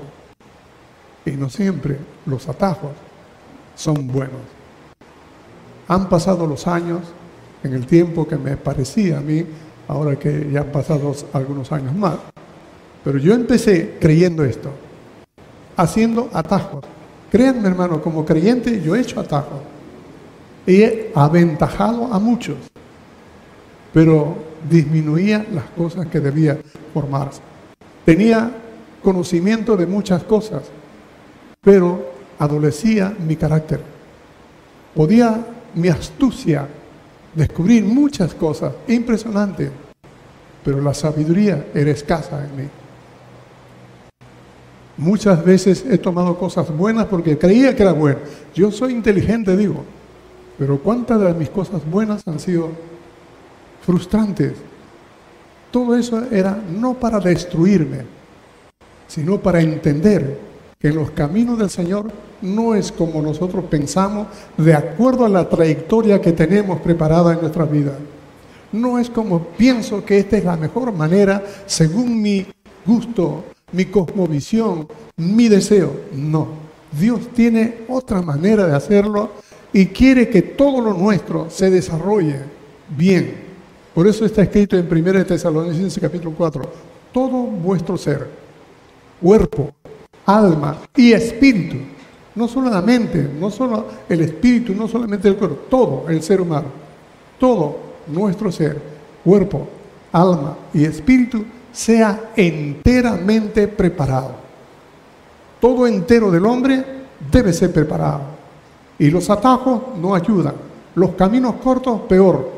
Y 1.26 1.32
no 1.32 1.50
siempre 1.50 1.98
los 2.26 2.48
atajos 2.48 2.92
son 3.76 4.08
buenos. 4.08 4.42
Han 5.88 6.08
pasado 6.08 6.46
los 6.48 6.68
años 6.68 7.02
en 7.64 7.74
el 7.74 7.86
tiempo 7.86 8.28
que 8.28 8.38
me 8.38 8.58
parecía 8.58 9.18
a 9.18 9.22
mí, 9.22 9.46
ahora 9.88 10.16
que 10.18 10.50
ya 10.52 10.62
han 10.62 10.72
pasado 10.72 11.16
algunos 11.34 11.72
años 11.72 11.96
más. 11.96 12.16
Pero 13.04 13.18
yo 13.18 13.34
empecé 13.34 13.98
creyendo 14.00 14.44
esto, 14.44 14.70
haciendo 15.76 16.30
atajos. 16.34 16.86
Créanme, 17.32 17.68
hermano, 17.68 18.02
como 18.02 18.26
creyente 18.26 18.82
yo 18.82 18.96
he 18.96 19.02
hecho 19.02 19.20
atajos. 19.20 19.75
Y 20.68 20.84
aventajado 21.14 22.12
a 22.12 22.20
muchos, 22.20 22.58
pero 23.94 24.36
disminuía 24.70 25.46
las 25.54 25.66
cosas 25.66 26.08
que 26.08 26.20
debía 26.20 26.58
formarse. 26.94 27.42
Tenía 28.04 28.52
conocimiento 29.04 29.78
de 29.78 29.86
muchas 29.86 30.24
cosas, 30.24 30.64
pero 31.62 32.14
adolecía 32.40 33.16
mi 33.28 33.36
carácter. 33.36 33.80
Podía 34.94 35.46
mi 35.76 35.90
astucia 35.90 36.68
descubrir 37.36 37.84
muchas 37.84 38.34
cosas 38.34 38.74
impresionantes, 38.88 39.70
pero 40.64 40.82
la 40.82 40.94
sabiduría 40.94 41.68
era 41.74 41.92
escasa 41.92 42.44
en 42.44 42.56
mí. 42.56 42.70
Muchas 44.98 45.44
veces 45.44 45.86
he 45.90 45.98
tomado 45.98 46.38
cosas 46.38 46.76
buenas 46.76 47.06
porque 47.08 47.38
creía 47.38 47.76
que 47.76 47.84
era 47.84 47.92
bueno. 47.92 48.20
Yo 48.56 48.72
soy 48.72 48.94
inteligente, 48.94 49.56
digo, 49.58 49.84
pero 50.58 50.80
¿cuántas 50.80 51.20
de 51.20 51.34
mis 51.34 51.50
cosas 51.50 51.82
buenas 51.90 52.28
han 52.28 52.40
sido 52.40 52.70
frustrantes? 53.86 54.54
Todo 55.72 55.96
eso 55.96 56.24
era 56.32 56.58
no 56.72 56.94
para 56.94 57.20
destruirme, 57.20 58.06
sino 59.08 59.40
para 59.40 59.62
entender 59.62 60.40
que 60.80 60.88
en 60.88 60.96
los 60.96 61.12
caminos 61.12 61.58
del 61.58 61.70
Señor 61.70 62.12
no 62.42 62.76
es 62.76 62.92
como 62.92 63.22
nosotros 63.22 63.66
pensamos 63.66 64.28
de 64.58 64.74
acuerdo 64.74 65.26
a 65.26 65.30
la 65.30 65.50
trayectoria 65.50 66.22
que 66.22 66.32
tenemos 66.32 66.80
preparada 66.80 67.34
en 67.34 67.42
nuestra 67.42 67.66
vida. 67.66 67.94
No 68.72 69.00
es 69.00 69.10
como 69.10 69.40
pienso 69.40 70.04
que 70.06 70.18
esta 70.18 70.38
es 70.38 70.46
la 70.46 70.58
mejor 70.58 70.92
manera 70.92 71.44
según 71.66 72.22
mi 72.22 72.46
gusto, 72.86 73.44
mi 73.72 73.86
cosmovisión, 73.86 74.88
mi 75.18 75.50
deseo. 75.50 75.92
No, 76.14 76.48
Dios 76.98 77.30
tiene 77.34 77.86
otra 77.88 78.22
manera 78.22 78.68
de 78.68 78.76
hacerlo 78.76 79.32
y 79.76 79.88
quiere 79.88 80.30
que 80.30 80.42
todo 80.42 80.80
lo 80.80 80.94
nuestro 80.94 81.50
se 81.50 81.70
desarrolle 81.70 82.38
bien. 82.96 83.36
Por 83.94 84.08
eso 84.08 84.24
está 84.24 84.42
escrito 84.42 84.78
en 84.78 84.88
1 84.90 85.26
Tesalonicenses 85.26 86.02
capítulo 86.02 86.34
4, 86.38 86.64
todo 87.12 87.44
vuestro 87.44 87.98
ser, 87.98 88.26
cuerpo, 89.22 89.74
alma 90.26 90.78
y 90.96 91.12
espíritu 91.12 91.76
no 92.36 92.48
solo 92.48 92.70
la 92.70 92.82
mente, 92.82 93.30
no 93.38 93.52
solo 93.52 93.86
el 94.08 94.22
espíritu, 94.22 94.74
no 94.74 94.88
solamente 94.88 95.28
el 95.28 95.36
cuerpo, 95.36 95.58
todo 95.70 96.06
el 96.08 96.24
ser 96.24 96.40
humano, 96.40 96.68
todo 97.38 97.78
nuestro 98.08 98.54
ser, 98.54 98.82
cuerpo, 99.26 99.68
alma 100.14 100.58
y 100.74 100.86
espíritu, 100.86 101.44
sea 101.74 102.32
enteramente 102.38 103.68
preparado. 103.68 104.36
Todo 105.60 105.86
entero 105.86 106.32
del 106.32 106.46
hombre 106.46 106.82
debe 107.30 107.52
ser 107.52 107.74
preparado. 107.74 108.35
Y 108.98 109.10
los 109.10 109.30
atajos 109.30 109.98
no 109.98 110.16
ayudan. 110.16 110.56
Los 110.96 111.12
caminos 111.12 111.56
cortos, 111.56 112.02
peor. 112.02 112.50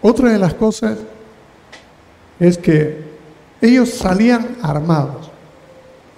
Otra 0.00 0.30
de 0.30 0.38
las 0.38 0.54
cosas 0.54 0.98
es 2.38 2.58
que 2.58 3.02
ellos 3.60 3.90
salían 3.90 4.58
armados. 4.62 5.30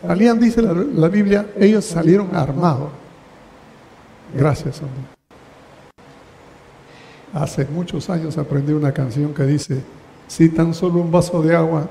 Salían, 0.03 0.41
dice 0.41 0.63
la, 0.63 1.09
Biblia, 1.09 1.47
ellos 1.59 1.85
salieron 1.85 2.35
armados. 2.35 2.91
Gracias, 4.35 4.81
hombre. 4.81 5.03
Hace 7.33 7.65
muchos 7.67 8.09
años 8.11 8.39
aprendí 8.39 8.73
una 8.73 8.93
canción 8.93 9.35
que 9.35 9.45
dice, 9.45 9.83
si 10.27 10.49
tan 10.49 10.75
solo 10.75 11.01
un 11.01 11.11
vaso 11.11 11.43
de 11.43 11.55
agua. 11.55 11.89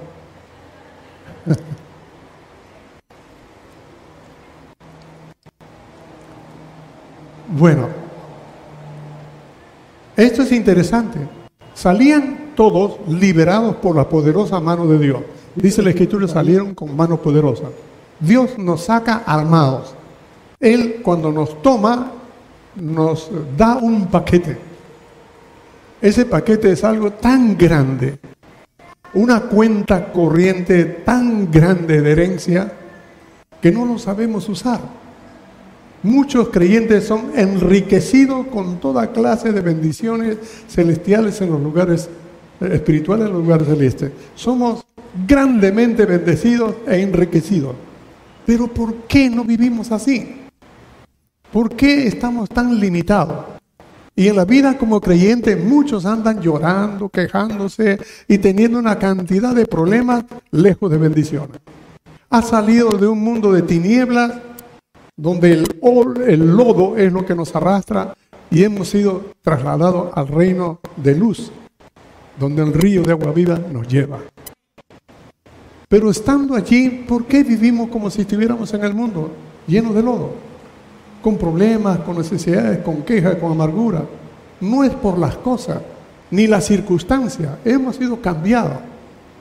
Bueno, 7.48 7.88
esto 10.16 10.44
es 10.44 10.52
interesante. 10.52 11.20
Salían 11.74 12.52
todos 12.56 13.00
liberados 13.08 13.76
por 13.78 13.96
la 13.96 14.08
poderosa 14.08 14.60
mano 14.60 14.88
de 14.88 14.98
Dios. 14.98 15.22
Dice 15.56 15.84
la 15.84 15.90
escritura, 15.90 16.28
salieron 16.28 16.74
con 16.74 16.96
mano 16.96 17.22
poderosa. 17.22 17.66
Dios 18.20 18.58
nos 18.58 18.86
saca 18.86 19.24
armados. 19.26 19.94
Él 20.60 21.02
cuando 21.04 21.32
nos 21.32 21.62
toma, 21.62 22.12
nos 22.76 23.30
da 23.58 23.76
un 23.76 24.08
paquete. 24.08 24.58
Ese 26.02 26.26
paquete 26.26 26.72
es 26.72 26.84
algo 26.84 27.12
tan 27.12 27.58
grande, 27.58 28.20
una 29.14 29.42
cuenta 29.42 30.12
corriente 30.12 30.86
tan 30.86 31.52
grande 31.52 32.02
de 32.02 32.12
herencia, 32.12 32.72
que 33.62 33.72
no 33.72 33.86
lo 33.86 33.98
sabemos 33.98 34.48
usar. 34.50 34.80
Muchos 36.06 36.50
creyentes 36.50 37.06
son 37.06 37.32
enriquecidos 37.34 38.46
con 38.46 38.80
toda 38.80 39.12
clase 39.12 39.52
de 39.52 39.62
bendiciones 39.62 40.38
celestiales 40.68 41.42
en 41.42 41.50
los 41.50 41.60
lugares 41.60 42.08
eh, 42.62 42.70
espirituales, 42.74 43.26
en 43.26 43.34
los 43.34 43.42
lugares 43.42 43.68
celestes. 43.68 44.12
Somos 44.36 44.86
grandemente 45.28 46.06
bendecidos 46.06 46.76
e 46.86 47.02
enriquecidos. 47.02 47.76
Pero 48.46 48.68
¿por 48.68 48.94
qué 49.08 49.32
no 49.32 49.44
vivimos 49.44 49.92
así? 49.92 50.44
¿Por 51.52 51.76
qué 51.76 52.06
estamos 52.06 52.50
tan 52.50 52.80
limitados? 52.80 53.44
Y 54.16 54.28
en 54.28 54.36
la 54.36 54.46
vida 54.46 54.78
como 54.78 55.02
creyente 55.02 55.56
muchos 55.56 56.06
andan 56.06 56.40
llorando, 56.40 57.10
quejándose 57.10 57.98
y 58.28 58.38
teniendo 58.38 58.78
una 58.78 59.00
cantidad 59.00 59.56
de 59.56 59.66
problemas 59.66 60.24
lejos 60.52 60.92
de 60.92 60.98
bendiciones. 61.00 61.58
Ha 62.30 62.44
salido 62.44 62.96
de 62.96 63.08
un 63.08 63.24
mundo 63.24 63.52
de 63.52 63.64
tinieblas 63.64 64.34
donde 65.18 65.54
el, 65.54 66.56
lodo 66.56 66.98
es 66.98 67.12
lo 67.12 67.26
que 67.26 67.36
nos 67.36 67.56
arrastra 67.56 68.14
y 68.52 68.64
hemos 68.64 68.90
sido 68.90 69.26
trasladados 69.42 70.12
al 70.14 70.28
reino 70.28 70.80
de 70.98 71.16
luz, 71.16 71.52
donde 72.38 72.64
el 72.64 72.74
río 72.74 73.04
de 73.04 73.12
agua 73.12 73.32
viva 73.32 73.60
nos 73.72 73.88
lleva. 73.88 74.20
Pero 75.88 76.10
estando 76.10 76.56
allí, 76.56 77.06
¿por 77.08 77.26
qué 77.26 77.44
vivimos 77.44 77.90
como 77.90 78.10
si 78.10 78.22
estuviéramos 78.22 78.74
en 78.74 78.84
el 78.84 78.94
mundo 78.94 79.32
lleno 79.68 79.94
de 79.94 80.04
lodo? 80.04 80.32
Con 81.22 81.38
problemas, 81.38 82.00
con 82.00 82.18
necesidades, 82.18 82.80
con 82.80 83.04
quejas, 83.04 83.36
con 83.36 83.52
amargura. 83.52 84.04
No 84.60 84.84
es 84.84 84.92
por 84.92 85.18
las 85.18 85.36
cosas, 85.38 85.82
ni 86.32 86.48
las 86.48 86.66
circunstancias. 86.66 87.52
Hemos 87.64 87.96
sido 87.96 88.22
cambiados. 88.22 88.80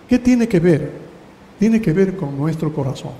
¿Qué 0.08 0.18
tiene 0.18 0.46
que 0.46 0.60
ver? 0.60 0.92
Tiene 1.58 1.80
que 1.80 1.92
ver 1.92 2.16
con 2.16 2.36
nuestro 2.36 2.72
corazón. 2.72 3.12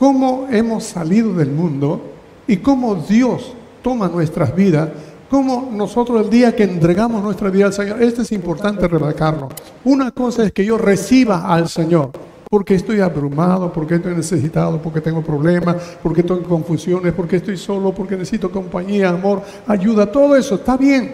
Cómo 0.00 0.48
hemos 0.50 0.84
salido 0.84 1.34
del 1.34 1.50
mundo 1.50 2.00
y 2.48 2.56
cómo 2.56 2.94
Dios 2.94 3.52
toma 3.82 4.08
nuestras 4.08 4.56
vidas 4.56 4.88
como 5.28 5.70
nosotros 5.70 6.24
el 6.24 6.30
día 6.30 6.56
que 6.56 6.62
entregamos 6.62 7.22
nuestra 7.22 7.50
vida 7.50 7.66
al 7.66 7.74
Señor, 7.74 8.02
esto 8.02 8.22
es 8.22 8.32
importante 8.32 8.88
remarcarlo. 8.88 9.50
Una 9.84 10.10
cosa 10.10 10.44
es 10.44 10.52
que 10.52 10.64
yo 10.64 10.78
reciba 10.78 11.52
al 11.52 11.68
Señor, 11.68 12.12
porque 12.48 12.76
estoy 12.76 13.00
abrumado, 13.00 13.70
porque 13.70 13.96
estoy 13.96 14.14
necesitado, 14.14 14.80
porque 14.80 15.02
tengo 15.02 15.20
problemas, 15.20 15.76
porque 16.02 16.22
tengo 16.22 16.44
confusiones, 16.44 17.12
porque 17.12 17.36
estoy 17.36 17.58
solo, 17.58 17.92
porque 17.92 18.16
necesito 18.16 18.50
compañía, 18.50 19.10
amor, 19.10 19.42
ayuda, 19.66 20.10
todo 20.10 20.34
eso 20.34 20.54
está 20.54 20.78
bien. 20.78 21.12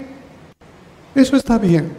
Eso 1.12 1.36
está 1.36 1.58
bien. 1.58 1.92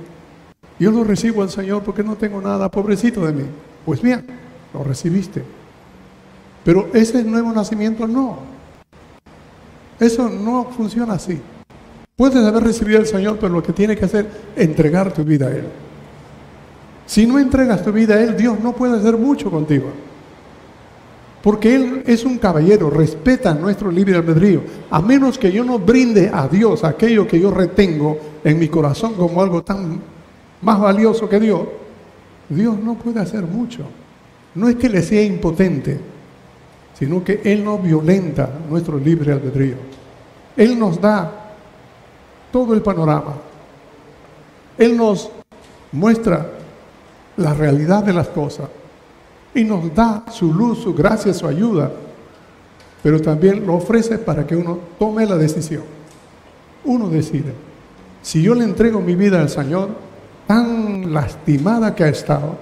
Yo 0.80 0.90
lo 0.90 1.04
recibo 1.04 1.44
al 1.44 1.50
Señor 1.50 1.84
porque 1.84 2.02
no 2.02 2.16
tengo 2.16 2.42
nada, 2.42 2.72
pobrecito 2.72 3.26
de 3.26 3.34
mí. 3.34 3.44
Pues 3.86 4.02
bien, 4.02 4.26
lo 4.74 4.86
recibiste. 4.86 5.57
Pero 6.68 6.90
ese 6.94 7.24
nuevo 7.24 7.54
nacimiento 7.54 8.06
no. 8.06 8.40
Eso 9.98 10.28
no 10.28 10.66
funciona 10.66 11.14
así. 11.14 11.40
Puedes 12.18 12.44
haber 12.44 12.62
recibido 12.62 13.00
al 13.00 13.06
Señor, 13.06 13.38
pero 13.40 13.54
lo 13.54 13.64
que 13.64 13.72
tiene 13.72 13.96
que 13.96 14.04
hacer 14.04 14.30
es 14.54 14.66
entregar 14.66 15.14
tu 15.14 15.24
vida 15.24 15.48
a 15.48 15.52
Él. 15.52 15.64
Si 17.06 17.26
no 17.26 17.40
entregas 17.40 17.86
tu 17.86 17.94
vida 17.94 18.16
a 18.16 18.22
Él, 18.22 18.36
Dios 18.36 18.60
no 18.62 18.74
puede 18.74 18.98
hacer 18.98 19.16
mucho 19.16 19.50
contigo. 19.50 19.86
Porque 21.42 21.74
Él 21.74 22.04
es 22.06 22.26
un 22.26 22.38
caballero, 22.38 22.90
respeta 22.90 23.54
nuestro 23.54 23.90
libre 23.90 24.18
albedrío. 24.18 24.62
A 24.90 25.02
menos 25.02 25.38
que 25.38 25.50
yo 25.50 25.64
no 25.64 25.80
brinde 25.80 26.30
a 26.34 26.50
Dios 26.50 26.84
aquello 26.84 27.26
que 27.26 27.40
yo 27.40 27.50
retengo 27.50 28.20
en 28.44 28.60
mi 28.60 28.68
corazón 28.68 29.14
como 29.14 29.42
algo 29.42 29.64
tan 29.64 30.02
más 30.62 30.82
valioso 30.82 31.30
que 31.30 31.40
Dios, 31.40 31.62
Dios 32.50 32.78
no 32.78 32.96
puede 32.96 33.22
hacer 33.22 33.44
mucho. 33.44 33.84
No 34.54 34.68
es 34.68 34.76
que 34.76 34.90
le 34.90 35.02
sea 35.02 35.24
impotente, 35.24 36.17
sino 36.98 37.24
que 37.24 37.42
Él 37.44 37.64
no 37.64 37.78
violenta 37.78 38.50
nuestro 38.70 38.98
libre 38.98 39.32
albedrío. 39.34 39.76
Él 40.56 40.78
nos 40.80 41.00
da 41.00 41.32
todo 42.52 42.74
el 42.74 42.82
panorama. 42.82 43.36
Él 44.78 44.98
nos 44.98 45.30
muestra 45.92 46.50
la 47.38 47.54
realidad 47.54 48.04
de 48.04 48.14
las 48.14 48.28
cosas 48.30 48.68
y 49.54 49.64
nos 49.64 49.94
da 49.94 50.26
su 50.32 50.54
luz, 50.54 50.80
su 50.80 50.94
gracia, 50.94 51.34
su 51.34 51.48
ayuda, 51.48 51.92
pero 53.04 53.22
también 53.22 53.66
lo 53.66 53.76
ofrece 53.76 54.18
para 54.18 54.46
que 54.46 54.56
uno 54.56 54.80
tome 54.98 55.26
la 55.26 55.38
decisión. 55.38 55.84
Uno 56.84 57.10
decide, 57.10 57.54
si 58.22 58.42
yo 58.42 58.56
le 58.56 58.64
entrego 58.64 59.00
mi 59.02 59.16
vida 59.16 59.40
al 59.40 59.50
Señor, 59.50 59.90
tan 60.48 61.14
lastimada 61.14 61.94
que 61.94 62.04
ha 62.06 62.10
estado, 62.10 62.58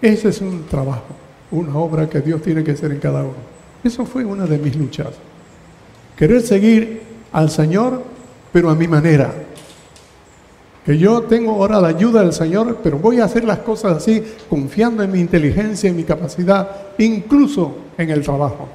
ese 0.00 0.28
es 0.28 0.40
un 0.40 0.64
trabajo, 0.66 1.14
una 1.52 1.76
obra 1.76 2.08
que 2.08 2.20
Dios 2.20 2.42
tiene 2.42 2.64
que 2.64 2.72
hacer 2.72 2.90
en 2.90 2.98
cada 2.98 3.22
uno. 3.22 3.52
Eso 3.84 4.04
fue 4.04 4.24
una 4.24 4.46
de 4.46 4.58
mis 4.58 4.76
luchas. 4.76 5.10
Querer 6.16 6.42
seguir 6.42 7.02
al 7.32 7.50
Señor 7.50 8.12
pero 8.52 8.68
a 8.68 8.74
mi 8.74 8.86
manera. 8.86 9.32
Que 10.84 10.98
yo 10.98 11.22
tengo 11.22 11.52
ahora 11.52 11.80
la 11.80 11.88
ayuda 11.88 12.22
del 12.22 12.32
Señor, 12.32 12.78
pero 12.82 12.98
voy 12.98 13.20
a 13.20 13.24
hacer 13.24 13.44
las 13.44 13.58
cosas 13.58 13.96
así, 13.96 14.22
confiando 14.48 15.02
en 15.02 15.12
mi 15.12 15.20
inteligencia, 15.20 15.88
en 15.88 15.96
mi 15.96 16.04
capacidad, 16.04 16.68
incluso 16.98 17.76
en 17.96 18.10
el 18.10 18.22
trabajo. 18.22 18.68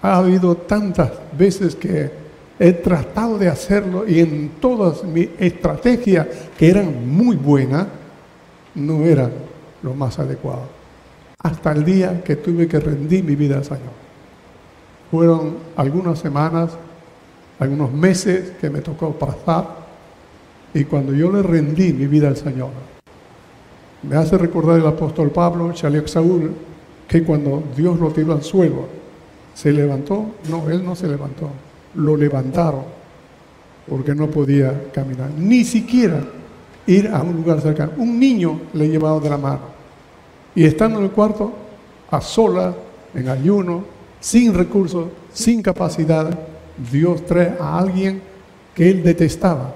Ha 0.00 0.16
habido 0.16 0.56
tantas 0.56 1.10
veces 1.36 1.74
que 1.74 2.10
he 2.58 2.72
tratado 2.72 3.36
de 3.36 3.48
hacerlo 3.48 4.06
y 4.06 4.20
en 4.20 4.52
todas 4.60 5.02
mis 5.02 5.28
estrategias, 5.38 6.26
que 6.56 6.70
eran 6.70 7.08
muy 7.08 7.36
buenas, 7.36 7.86
no 8.76 9.04
eran 9.04 9.32
lo 9.82 9.92
más 9.94 10.18
adecuado. 10.18 10.83
Hasta 11.44 11.70
el 11.72 11.84
día 11.84 12.24
que 12.24 12.36
tuve 12.36 12.66
que 12.66 12.80
rendir 12.80 13.22
mi 13.22 13.36
vida 13.36 13.58
al 13.58 13.64
Señor. 13.64 13.92
Fueron 15.10 15.56
algunas 15.76 16.18
semanas 16.18 16.76
algunos 17.58 17.92
meses 17.92 18.52
que 18.60 18.70
me 18.70 18.80
tocó 18.80 19.12
pasar 19.12 19.84
y 20.72 20.84
cuando 20.84 21.12
yo 21.14 21.30
le 21.30 21.42
rendí 21.42 21.92
mi 21.92 22.06
vida 22.06 22.28
al 22.28 22.36
Señor, 22.36 22.70
me 24.02 24.16
hace 24.16 24.36
recordar 24.36 24.80
el 24.80 24.86
apóstol 24.86 25.30
Pablo, 25.30 25.72
Shaliach 25.72 26.08
Saúl, 26.08 26.52
que 27.06 27.22
cuando 27.22 27.62
Dios 27.76 27.98
lo 28.00 28.10
tiró 28.10 28.32
al 28.32 28.42
suelo, 28.42 28.88
se 29.54 29.72
levantó, 29.72 30.26
no, 30.50 30.68
él 30.68 30.84
no 30.84 30.96
se 30.96 31.06
levantó, 31.06 31.48
lo 31.94 32.16
levantaron 32.16 32.82
porque 33.88 34.14
no 34.14 34.26
podía 34.28 34.90
caminar, 34.92 35.30
ni 35.38 35.64
siquiera 35.64 36.20
ir 36.86 37.08
a 37.08 37.22
un 37.22 37.36
lugar 37.36 37.60
cercano. 37.60 37.92
Un 37.98 38.18
niño 38.18 38.60
le 38.72 38.88
llevaba 38.88 39.20
de 39.20 39.30
la 39.30 39.38
mano 39.38 39.73
y 40.54 40.64
estando 40.64 40.98
en 40.98 41.06
el 41.06 41.10
cuarto, 41.10 41.52
a 42.10 42.20
sola, 42.20 42.74
en 43.14 43.28
ayuno, 43.28 43.84
sin 44.20 44.54
recursos, 44.54 45.08
sin 45.32 45.62
capacidad, 45.62 46.38
Dios 46.90 47.24
trae 47.26 47.56
a 47.60 47.78
alguien 47.78 48.22
que 48.74 48.90
él 48.90 49.02
detestaba 49.02 49.74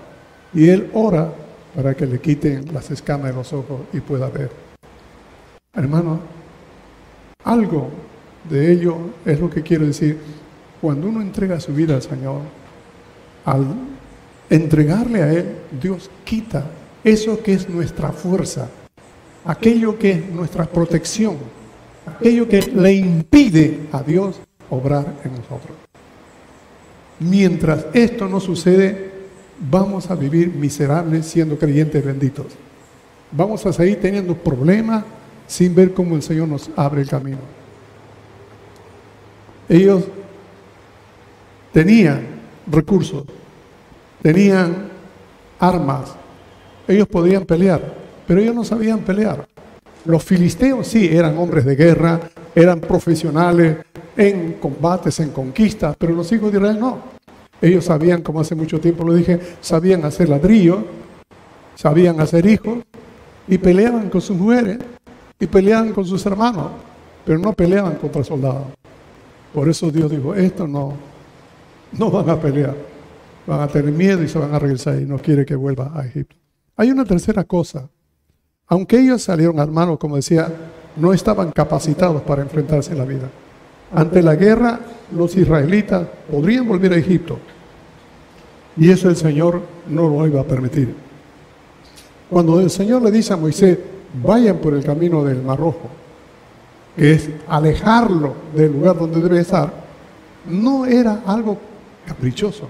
y 0.52 0.68
él 0.68 0.90
ora 0.94 1.32
para 1.74 1.94
que 1.94 2.06
le 2.06 2.20
quiten 2.20 2.72
las 2.72 2.90
escamas 2.90 3.28
de 3.30 3.34
los 3.34 3.52
ojos 3.52 3.82
y 3.92 4.00
pueda 4.00 4.28
ver. 4.28 4.50
Hermano, 5.74 6.20
algo 7.44 7.90
de 8.48 8.72
ello 8.72 8.96
es 9.24 9.38
lo 9.38 9.50
que 9.50 9.62
quiero 9.62 9.86
decir. 9.86 10.18
Cuando 10.80 11.08
uno 11.08 11.20
entrega 11.20 11.60
su 11.60 11.72
vida 11.72 11.94
al 11.94 12.02
Señor, 12.02 12.40
al 13.44 13.66
entregarle 14.50 15.22
a 15.22 15.32
Él, 15.32 15.56
Dios 15.80 16.10
quita 16.24 16.64
eso 17.04 17.42
que 17.42 17.52
es 17.52 17.68
nuestra 17.68 18.12
fuerza, 18.12 18.68
aquello 19.48 19.98
que 19.98 20.10
es 20.10 20.28
nuestra 20.28 20.66
protección, 20.66 21.38
aquello 22.04 22.46
que 22.46 22.60
le 22.60 22.92
impide 22.92 23.88
a 23.92 24.02
Dios 24.02 24.38
obrar 24.68 25.14
en 25.24 25.32
nosotros. 25.32 25.76
Mientras 27.18 27.86
esto 27.94 28.28
no 28.28 28.40
sucede, 28.40 29.10
vamos 29.58 30.10
a 30.10 30.14
vivir 30.14 30.50
miserables 30.50 31.26
siendo 31.26 31.58
creyentes 31.58 32.04
benditos. 32.04 32.46
Vamos 33.32 33.64
a 33.64 33.72
seguir 33.72 33.98
teniendo 34.00 34.36
problemas 34.36 35.04
sin 35.46 35.74
ver 35.74 35.94
cómo 35.94 36.14
el 36.14 36.22
Señor 36.22 36.48
nos 36.48 36.70
abre 36.76 37.00
el 37.00 37.08
camino. 37.08 37.38
Ellos 39.66 40.04
tenían 41.72 42.20
recursos, 42.70 43.24
tenían 44.20 44.90
armas, 45.58 46.14
ellos 46.86 47.08
podían 47.08 47.46
pelear, 47.46 47.97
pero 48.28 48.42
ellos 48.42 48.54
no 48.54 48.62
sabían 48.62 49.00
pelear. 49.00 49.48
Los 50.04 50.22
filisteos 50.22 50.86
sí 50.86 51.08
eran 51.10 51.38
hombres 51.38 51.64
de 51.64 51.74
guerra, 51.74 52.20
eran 52.54 52.78
profesionales, 52.78 53.78
en 54.16 54.54
combates, 54.60 55.18
en 55.20 55.30
conquistas, 55.30 55.96
pero 55.98 56.14
los 56.14 56.30
hijos 56.30 56.52
de 56.52 56.58
Israel 56.58 56.78
no. 56.78 56.98
Ellos 57.62 57.86
sabían, 57.86 58.20
como 58.20 58.40
hace 58.40 58.54
mucho 58.54 58.78
tiempo 58.78 59.02
lo 59.02 59.14
dije, 59.14 59.40
sabían 59.62 60.04
hacer 60.04 60.28
ladrillo, 60.28 60.84
sabían 61.74 62.20
hacer 62.20 62.44
hijos 62.44 62.78
y 63.48 63.56
peleaban 63.56 64.10
con 64.10 64.20
sus 64.20 64.36
mujeres 64.36 64.78
y 65.40 65.46
peleaban 65.46 65.92
con 65.94 66.04
sus 66.04 66.24
hermanos, 66.26 66.72
pero 67.24 67.38
no 67.38 67.54
peleaban 67.54 67.94
contra 67.94 68.22
soldados. 68.22 68.66
Por 69.54 69.70
eso 69.70 69.90
Dios 69.90 70.10
dijo, 70.10 70.34
esto 70.34 70.68
no, 70.68 70.92
no 71.92 72.10
van 72.10 72.28
a 72.28 72.38
pelear, 72.38 72.76
van 73.46 73.60
a 73.62 73.68
tener 73.68 73.90
miedo 73.90 74.22
y 74.22 74.28
se 74.28 74.38
van 74.38 74.54
a 74.54 74.58
regresar 74.58 75.00
y 75.00 75.06
no 75.06 75.16
quiere 75.16 75.46
que 75.46 75.56
vuelva 75.56 75.92
a 75.94 76.04
Egipto. 76.04 76.36
Hay 76.76 76.90
una 76.90 77.06
tercera 77.06 77.42
cosa. 77.44 77.88
Aunque 78.68 79.00
ellos 79.00 79.22
salieron 79.22 79.58
armados, 79.60 79.98
como 79.98 80.16
decía, 80.16 80.48
no 80.96 81.12
estaban 81.12 81.52
capacitados 81.52 82.22
para 82.22 82.42
enfrentarse 82.42 82.92
a 82.92 82.96
la 82.96 83.04
vida. 83.04 83.28
Ante 83.94 84.22
la 84.22 84.34
guerra, 84.34 84.80
los 85.12 85.34
israelitas 85.36 86.06
podrían 86.30 86.68
volver 86.68 86.92
a 86.92 86.96
Egipto. 86.96 87.38
Y 88.76 88.90
eso 88.90 89.08
el 89.08 89.16
Señor 89.16 89.62
no 89.88 90.08
lo 90.08 90.26
iba 90.26 90.40
a 90.40 90.44
permitir. 90.44 90.94
Cuando 92.28 92.60
el 92.60 92.68
Señor 92.68 93.02
le 93.02 93.10
dice 93.10 93.32
a 93.32 93.36
Moisés, 93.36 93.78
vayan 94.22 94.58
por 94.58 94.74
el 94.74 94.84
camino 94.84 95.24
del 95.24 95.42
Mar 95.42 95.58
Rojo, 95.58 95.88
que 96.94 97.12
es 97.12 97.30
alejarlo 97.48 98.34
del 98.54 98.72
lugar 98.72 98.98
donde 98.98 99.20
debe 99.20 99.40
estar, 99.40 99.72
no 100.46 100.84
era 100.84 101.22
algo 101.26 101.58
caprichoso. 102.06 102.68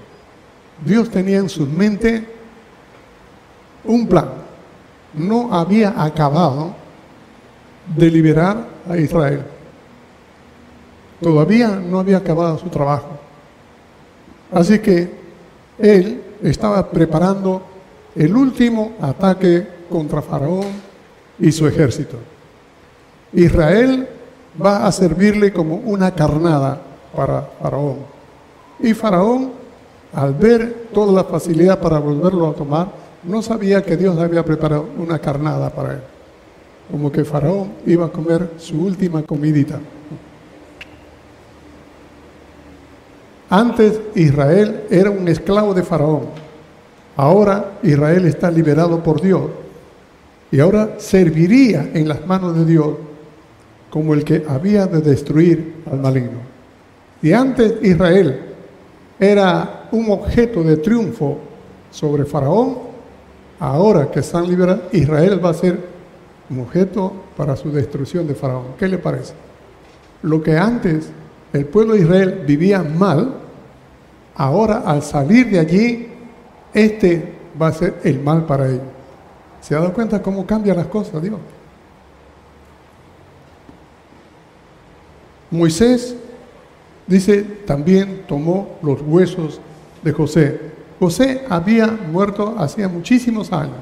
Dios 0.85 1.11
tenía 1.11 1.39
en 1.39 1.49
su 1.49 1.67
mente 1.67 2.25
un 3.85 4.07
plan. 4.07 4.48
No 5.15 5.53
había 5.55 6.03
acabado 6.03 6.75
de 7.97 8.11
liberar 8.11 8.67
a 8.89 8.97
Israel. 8.97 9.43
Todavía 11.21 11.69
no 11.77 11.99
había 11.99 12.19
acabado 12.19 12.59
su 12.59 12.69
trabajo. 12.69 13.09
Así 14.53 14.79
que 14.79 15.11
él 15.79 16.23
estaba 16.43 16.89
preparando 16.91 17.63
el 18.15 18.35
último 18.37 18.93
ataque 19.01 19.67
contra 19.89 20.23
Faraón 20.23 20.67
y 21.39 21.51
su 21.53 21.67
ejército. 21.67 22.19
Israel 23.33 24.09
va 24.61 24.87
a 24.87 24.93
servirle 24.93 25.53
como 25.53 25.77
una 25.77 26.15
carnada 26.15 26.81
para 27.15 27.43
Faraón. 27.61 27.99
Y 28.81 28.95
Faraón, 28.95 29.53
al 30.13 30.35
ver 30.35 30.89
toda 30.93 31.13
la 31.13 31.25
facilidad 31.25 31.81
para 31.81 31.99
volverlo 31.99 32.49
a 32.49 32.55
tomar, 32.55 32.89
no 33.25 33.43
sabía 33.43 33.83
que 33.83 33.97
Dios 33.97 34.19
había 34.19 34.45
preparado 34.45 34.89
una 34.99 35.19
carnada 35.19 35.71
para 35.71 35.95
él. 35.95 36.01
Como 36.91 37.13
que 37.13 37.25
Faraón 37.25 37.73
iba 37.87 38.07
a 38.07 38.11
comer 38.11 38.53
su 38.57 38.83
última 38.83 39.23
comidita. 39.23 39.79
Antes 43.51 44.01
Israel 44.15 44.85
era 44.91 45.11
un 45.11 45.27
esclavo 45.29 45.75
de 45.75 45.83
Faraón. 45.83 46.27
Ahora 47.17 47.79
Israel 47.83 48.27
está 48.27 48.51
liberado 48.51 49.03
por 49.03 49.21
Dios. 49.21 49.43
Y 50.51 50.61
ahora 50.61 50.95
serviría 50.99 51.91
en 51.93 52.09
las 52.09 52.27
manos 52.27 52.57
de 52.57 52.65
Dios 52.65 52.91
como 53.91 54.15
el 54.15 54.25
que 54.25 54.45
había 54.49 54.87
de 54.87 55.01
destruir 55.01 55.83
al 55.91 55.99
maligno. 55.99 56.39
Y 57.23 57.33
antes 57.33 57.75
Israel 57.83 58.41
era 59.19 59.89
un 59.91 60.11
objeto 60.11 60.63
de 60.63 60.77
triunfo 60.77 61.39
sobre 61.91 62.25
Faraón, 62.25 62.88
ahora 63.59 64.11
que 64.11 64.21
están 64.21 64.47
liberados, 64.49 64.85
Israel 64.93 65.45
va 65.45 65.51
a 65.51 65.55
ser 65.55 65.79
un 66.51 66.61
objeto 66.61 67.13
para 67.37 67.57
su 67.57 67.71
destrucción 67.71 68.27
de 68.27 68.35
Faraón. 68.35 68.75
¿Qué 68.79 68.89
le 68.89 68.99
parece? 68.99 69.35
Lo 70.23 70.43
que 70.43 70.57
antes 70.57 71.11
el 71.53 71.67
pueblo 71.67 71.95
de 71.95 72.01
Israel 72.01 72.43
vivía 72.47 72.83
mal, 72.83 73.35
ahora 74.35 74.83
al 74.87 75.03
salir 75.03 75.51
de 75.51 75.59
allí, 75.59 76.09
este 76.73 77.35
va 77.61 77.69
a 77.69 77.73
ser 77.73 78.01
el 78.05 78.21
mal 78.21 78.45
para 78.47 78.69
ellos. 78.69 78.83
¿Se 79.61 79.75
ha 79.75 79.81
dado 79.81 79.93
cuenta 79.93 80.23
cómo 80.23 80.47
cambian 80.47 80.77
las 80.77 80.87
cosas, 80.87 81.23
Dios? 81.23 81.39
Moisés, 85.51 86.15
dice, 87.07 87.43
también 87.67 88.25
tomó 88.29 88.79
los 88.83 89.01
huesos 89.03 89.61
de 90.03 90.13
José. 90.13 90.61
José 90.99 91.43
había 91.49 91.87
muerto 91.87 92.57
hacía 92.59 92.89
muchísimos 92.89 93.53
años, 93.53 93.77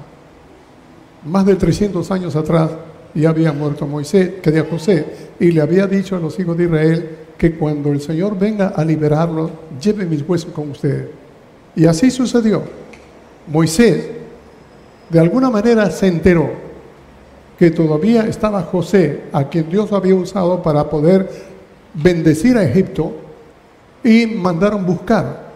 más 1.24 1.46
de 1.46 1.56
300 1.56 2.10
años 2.10 2.36
atrás, 2.36 2.70
y 3.14 3.24
había 3.24 3.52
muerto 3.52 3.86
Moisés, 3.86 4.34
quería 4.42 4.66
José, 4.68 5.06
y 5.40 5.50
le 5.50 5.62
había 5.62 5.86
dicho 5.86 6.16
a 6.16 6.20
los 6.20 6.38
hijos 6.38 6.56
de 6.56 6.64
Israel 6.64 7.10
que 7.38 7.54
cuando 7.56 7.90
el 7.90 8.00
Señor 8.00 8.38
venga 8.38 8.68
a 8.68 8.84
liberarlos, 8.84 9.50
lleve 9.80 10.04
mis 10.04 10.22
huesos 10.26 10.52
con 10.52 10.70
ustedes. 10.70 11.08
Y 11.74 11.86
así 11.86 12.10
sucedió. 12.10 12.62
Moisés, 13.46 14.08
de 15.08 15.18
alguna 15.18 15.50
manera, 15.50 15.90
se 15.90 16.08
enteró 16.08 16.50
que 17.58 17.70
todavía 17.70 18.26
estaba 18.26 18.62
José, 18.62 19.24
a 19.32 19.44
quien 19.44 19.70
Dios 19.70 19.92
había 19.92 20.14
usado 20.14 20.62
para 20.62 20.88
poder 20.90 21.30
bendecir 21.94 22.58
a 22.58 22.64
Egipto 22.64 23.12
y 24.04 24.26
mandaron 24.26 24.84
buscar 24.84 25.46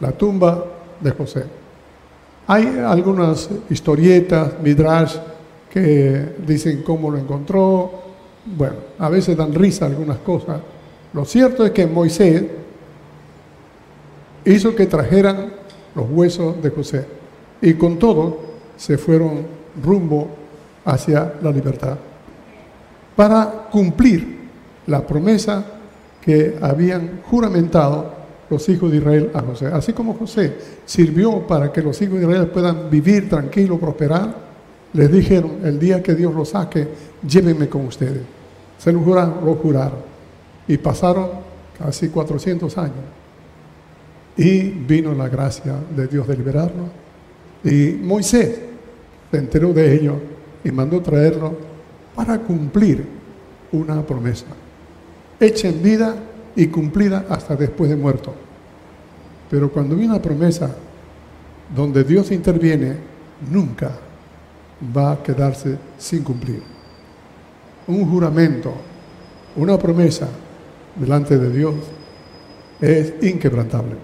la 0.00 0.10
tumba 0.12 0.64
de 1.00 1.10
José. 1.10 1.44
Hay 2.46 2.78
algunas 2.84 3.48
historietas, 3.68 4.52
midrash, 4.62 5.16
que 5.70 6.36
dicen 6.46 6.82
cómo 6.82 7.10
lo 7.10 7.18
encontró. 7.18 7.90
Bueno, 8.46 8.76
a 8.98 9.08
veces 9.08 9.36
dan 9.36 9.52
risa 9.52 9.86
algunas 9.86 10.18
cosas. 10.18 10.60
Lo 11.12 11.24
cierto 11.24 11.64
es 11.64 11.72
que 11.72 11.86
Moisés 11.86 12.44
hizo 14.44 14.74
que 14.74 14.86
trajeran 14.86 15.52
los 15.94 16.06
huesos 16.10 16.62
de 16.62 16.70
José 16.70 17.06
y 17.60 17.74
con 17.74 17.98
todo 17.98 18.38
se 18.76 18.96
fueron 18.96 19.46
rumbo 19.82 20.28
hacia 20.84 21.34
la 21.42 21.50
libertad 21.50 21.98
para 23.14 23.68
cumplir 23.70 24.38
la 24.86 25.06
promesa 25.06 25.64
que 26.20 26.56
habían 26.62 27.20
juramentado 27.28 28.17
los 28.50 28.68
hijos 28.68 28.90
de 28.90 28.98
Israel 28.98 29.30
a 29.34 29.40
José. 29.40 29.66
Así 29.66 29.92
como 29.92 30.14
José 30.14 30.54
sirvió 30.84 31.46
para 31.46 31.72
que 31.72 31.82
los 31.82 32.00
hijos 32.00 32.18
de 32.18 32.26
Israel 32.26 32.48
puedan 32.48 32.90
vivir 32.90 33.28
tranquilo, 33.28 33.78
prosperar, 33.78 34.48
les 34.92 35.12
dijeron, 35.12 35.58
el 35.64 35.78
día 35.78 36.02
que 36.02 36.14
Dios 36.14 36.34
los 36.34 36.50
saque, 36.50 36.88
llévenme 37.26 37.68
con 37.68 37.86
ustedes. 37.86 38.22
Se 38.78 38.92
lo 38.92 39.00
juraron, 39.00 39.44
lo 39.44 39.54
juraron. 39.54 39.98
Y 40.66 40.78
pasaron 40.78 41.28
casi 41.78 42.08
400 42.08 42.78
años. 42.78 42.94
Y 44.36 44.62
vino 44.62 45.14
la 45.14 45.28
gracia 45.28 45.74
de 45.94 46.06
Dios 46.06 46.26
de 46.26 46.36
liberarlo. 46.36 46.84
Y 47.64 47.98
Moisés 48.02 48.60
se 49.30 49.36
enteró 49.36 49.72
de 49.72 49.94
ello 49.94 50.14
y 50.64 50.70
mandó 50.70 51.00
traerlo 51.00 51.56
para 52.14 52.38
cumplir 52.38 53.04
una 53.72 54.00
promesa 54.06 54.46
hecha 55.40 55.68
en 55.68 55.82
vida 55.82 56.16
y 56.58 56.66
cumplida 56.66 57.24
hasta 57.30 57.54
después 57.54 57.88
de 57.88 57.94
muerto. 57.94 58.34
Pero 59.48 59.70
cuando 59.70 59.94
hay 59.94 60.04
una 60.04 60.20
promesa 60.20 60.74
donde 61.72 62.02
Dios 62.02 62.32
interviene, 62.32 62.96
nunca 63.48 63.92
va 64.96 65.12
a 65.12 65.22
quedarse 65.22 65.78
sin 65.98 66.24
cumplir. 66.24 66.60
Un 67.86 68.10
juramento, 68.10 68.74
una 69.54 69.78
promesa 69.78 70.28
delante 70.96 71.38
de 71.38 71.48
Dios 71.56 71.76
es 72.80 73.14
inquebrantable. 73.22 73.94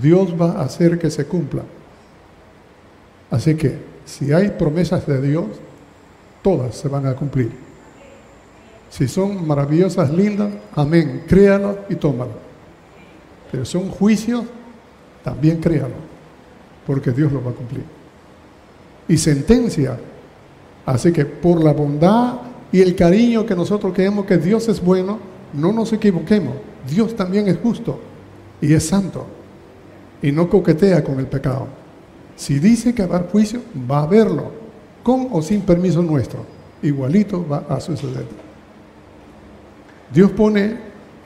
Dios 0.00 0.34
va 0.40 0.52
a 0.52 0.62
hacer 0.62 0.98
que 0.98 1.10
se 1.10 1.26
cumpla. 1.26 1.62
Así 3.30 3.54
que 3.54 3.76
si 4.06 4.32
hay 4.32 4.48
promesas 4.48 5.06
de 5.06 5.20
Dios, 5.20 5.44
todas 6.40 6.74
se 6.74 6.88
van 6.88 7.06
a 7.06 7.14
cumplir. 7.14 7.69
Si 8.90 9.06
son 9.06 9.46
maravillosas, 9.46 10.10
lindas, 10.10 10.50
amén, 10.74 11.22
créalo 11.26 11.78
y 11.88 11.94
tómalo. 11.94 12.32
Pero 13.50 13.64
son 13.64 13.88
juicios, 13.88 14.44
también 15.22 15.60
créalo, 15.60 15.94
porque 16.86 17.12
Dios 17.12 17.32
lo 17.32 17.42
va 17.42 17.52
a 17.52 17.54
cumplir. 17.54 17.84
Y 19.08 19.16
sentencia. 19.16 19.98
Así 20.84 21.12
que 21.12 21.24
por 21.24 21.62
la 21.62 21.72
bondad 21.72 22.34
y 22.72 22.80
el 22.80 22.96
cariño 22.96 23.46
que 23.46 23.54
nosotros 23.54 23.92
creemos 23.94 24.26
que 24.26 24.38
Dios 24.38 24.68
es 24.68 24.80
bueno, 24.80 25.18
no 25.52 25.72
nos 25.72 25.92
equivoquemos. 25.92 26.54
Dios 26.88 27.14
también 27.14 27.48
es 27.48 27.58
justo 27.58 27.98
y 28.60 28.74
es 28.74 28.86
santo 28.86 29.26
y 30.22 30.32
no 30.32 30.48
coquetea 30.48 31.02
con 31.04 31.18
el 31.18 31.26
pecado. 31.26 31.66
Si 32.36 32.58
dice 32.58 32.94
que 32.94 33.06
va 33.06 33.16
a 33.16 33.18
haber 33.18 33.30
juicio, 33.30 33.60
va 33.90 34.00
a 34.00 34.02
haberlo, 34.02 34.50
con 35.02 35.28
o 35.30 35.42
sin 35.42 35.60
permiso 35.60 36.02
nuestro. 36.02 36.44
Igualito 36.82 37.46
va 37.46 37.66
a 37.68 37.80
suceder. 37.80 38.49
Dios 40.12 40.30
pone 40.32 40.76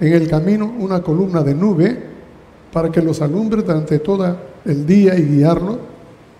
en 0.00 0.12
el 0.12 0.28
camino 0.28 0.72
una 0.78 1.02
columna 1.02 1.42
de 1.42 1.54
nube 1.54 1.98
para 2.72 2.90
que 2.90 3.00
los 3.00 3.22
alumbre 3.22 3.62
durante 3.62 3.98
todo 4.00 4.36
el 4.64 4.86
día 4.86 5.16
y 5.16 5.22
guiarlo, 5.22 5.78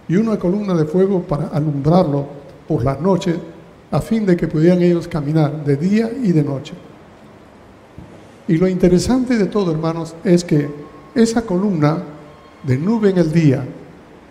y 0.09 0.17
una 0.17 0.39
columna 0.39 0.75
de 0.75 0.85
fuego 0.85 1.23
para 1.23 1.47
alumbrarlo 1.49 2.27
por 2.67 2.85
las 2.85 3.01
noches, 3.01 3.37
a 3.91 4.01
fin 4.01 4.27
de 4.27 4.37
que 4.37 4.49
pudieran 4.49 4.83
ellos 4.83 5.07
caminar 5.07 5.65
de 5.65 5.77
día 5.77 6.11
y 6.23 6.33
de 6.33 6.43
noche. 6.43 6.75
Y 8.49 8.57
lo 8.57 8.69
interesante 8.69 9.37
de 9.37 9.47
todo, 9.47 9.71
hermanos, 9.71 10.15
es 10.25 10.45
que 10.45 10.69
esa 11.15 11.43
columna 11.43 12.03
de 12.63 12.77
nube 12.77 13.11
en 13.11 13.19
el 13.19 13.33
día 13.33 13.65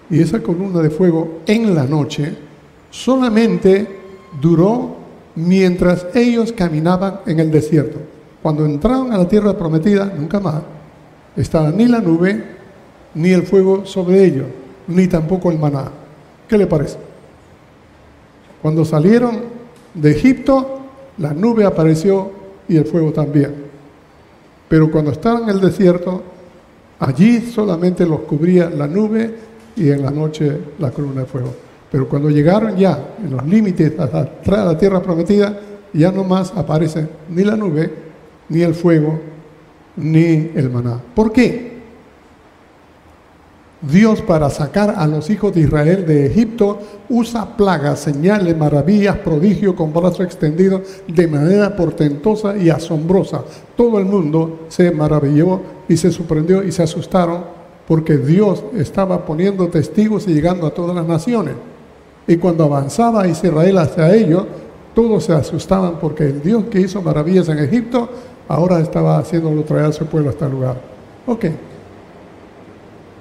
y 0.09 0.19
esa 0.19 0.41
columna 0.43 0.81
de 0.81 0.89
fuego 0.89 1.39
en 1.45 1.73
la 1.73 1.85
noche 1.85 2.35
solamente 2.91 3.87
duró 4.39 4.97
mientras 5.35 6.07
ellos 6.13 6.51
caminaban 6.51 7.21
en 7.25 7.39
el 7.39 7.51
desierto. 7.51 7.99
Cuando 8.41 8.65
entraron 8.65 9.11
a 9.13 9.17
la 9.17 9.27
tierra 9.27 9.57
prometida, 9.57 10.11
nunca 10.17 10.39
más 10.39 10.61
estaba 11.35 11.71
ni 11.71 11.87
la 11.87 11.99
nube, 11.99 12.43
ni 13.15 13.31
el 13.31 13.43
fuego 13.43 13.85
sobre 13.85 14.23
ellos, 14.25 14.45
ni 14.87 15.07
tampoco 15.07 15.51
el 15.51 15.59
maná. 15.59 15.89
¿Qué 16.47 16.57
le 16.57 16.67
parece? 16.67 16.97
Cuando 18.61 18.85
salieron 18.85 19.41
de 19.93 20.11
Egipto, 20.11 20.79
la 21.17 21.33
nube 21.33 21.65
apareció 21.65 22.31
y 22.67 22.77
el 22.77 22.85
fuego 22.85 23.11
también. 23.11 23.53
Pero 24.67 24.89
cuando 24.91 25.11
estaban 25.11 25.43
en 25.43 25.49
el 25.49 25.61
desierto, 25.61 26.23
allí 26.99 27.41
solamente 27.41 28.05
los 28.05 28.21
cubría 28.21 28.69
la 28.69 28.87
nube 28.87 29.35
y 29.75 29.89
en 29.89 30.01
la 30.01 30.11
noche 30.11 30.57
la 30.79 30.91
columna 30.91 31.21
de 31.21 31.27
fuego. 31.27 31.53
Pero 31.93 32.09
cuando 32.09 32.31
llegaron 32.31 32.75
ya 32.75 33.13
en 33.23 33.29
los 33.29 33.45
límites 33.45 33.93
a 33.99 34.27
la 34.47 34.77
tierra 34.79 34.99
prometida, 34.99 35.59
ya 35.93 36.11
no 36.11 36.23
más 36.23 36.51
aparece 36.55 37.07
ni 37.29 37.43
la 37.43 37.55
nube, 37.55 37.93
ni 38.49 38.63
el 38.63 38.73
fuego, 38.73 39.19
ni 39.95 40.49
el 40.55 40.71
maná. 40.71 40.99
¿Por 41.13 41.31
qué? 41.31 41.71
Dios 43.79 44.23
para 44.23 44.49
sacar 44.49 44.95
a 44.97 45.05
los 45.05 45.29
hijos 45.29 45.53
de 45.53 45.61
Israel 45.61 46.03
de 46.07 46.25
Egipto 46.25 46.79
usa 47.09 47.55
plagas, 47.55 47.99
señales, 47.99 48.57
maravillas, 48.57 49.17
prodigios 49.17 49.75
con 49.75 49.93
brazo 49.93 50.23
extendido 50.23 50.81
de 51.07 51.27
manera 51.27 51.75
portentosa 51.75 52.57
y 52.57 52.71
asombrosa. 52.71 53.43
Todo 53.77 53.99
el 53.99 54.05
mundo 54.05 54.61
se 54.67 54.89
maravilló 54.89 55.61
y 55.87 55.95
se 55.95 56.11
sorprendió 56.11 56.63
y 56.63 56.71
se 56.71 56.81
asustaron 56.81 57.43
porque 57.87 58.17
Dios 58.17 58.63
estaba 58.75 59.23
poniendo 59.27 59.67
testigos 59.67 60.27
y 60.27 60.33
llegando 60.33 60.65
a 60.65 60.73
todas 60.73 60.95
las 60.95 61.05
naciones. 61.05 61.53
Y 62.27 62.37
cuando 62.37 62.63
avanzaba 62.63 63.27
Israel 63.27 63.77
hacia 63.77 64.13
ellos, 64.13 64.45
todos 64.93 65.25
se 65.25 65.33
asustaban 65.33 65.99
porque 65.99 66.25
el 66.25 66.41
Dios 66.41 66.65
que 66.65 66.79
hizo 66.79 67.01
maravillas 67.01 67.49
en 67.49 67.59
Egipto 67.59 68.09
ahora 68.47 68.79
estaba 68.79 69.17
haciéndolo 69.17 69.63
traer 69.63 69.85
a 69.85 69.91
su 69.91 70.05
pueblo 70.05 70.29
a 70.29 70.33
este 70.33 70.47
lugar. 70.49 70.77
Ok. 71.27 71.45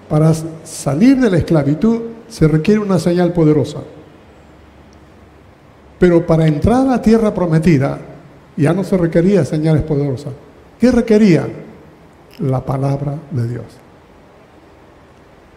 Para 0.09 0.33
salir 0.65 1.19
de 1.19 1.31
la 1.31 1.39
esclavitud 1.39 2.01
se 2.29 2.47
requiere 2.47 2.81
una 2.81 2.99
señal 2.99 3.33
poderosa. 3.33 3.79
Pero 5.99 6.27
para 6.27 6.47
entrar 6.47 6.81
a 6.81 6.91
la 6.91 7.03
tierra 7.03 7.33
prometida 7.33 7.99
ya 8.57 8.73
no 8.73 8.85
se 8.85 8.97
requería 8.97 9.45
señales 9.45 9.83
poderosas. 9.83 10.33
¿Qué 10.79 10.91
requería? 10.91 11.49
La 12.41 12.65
palabra 12.65 13.15
de 13.31 13.49
Dios. 13.49 13.65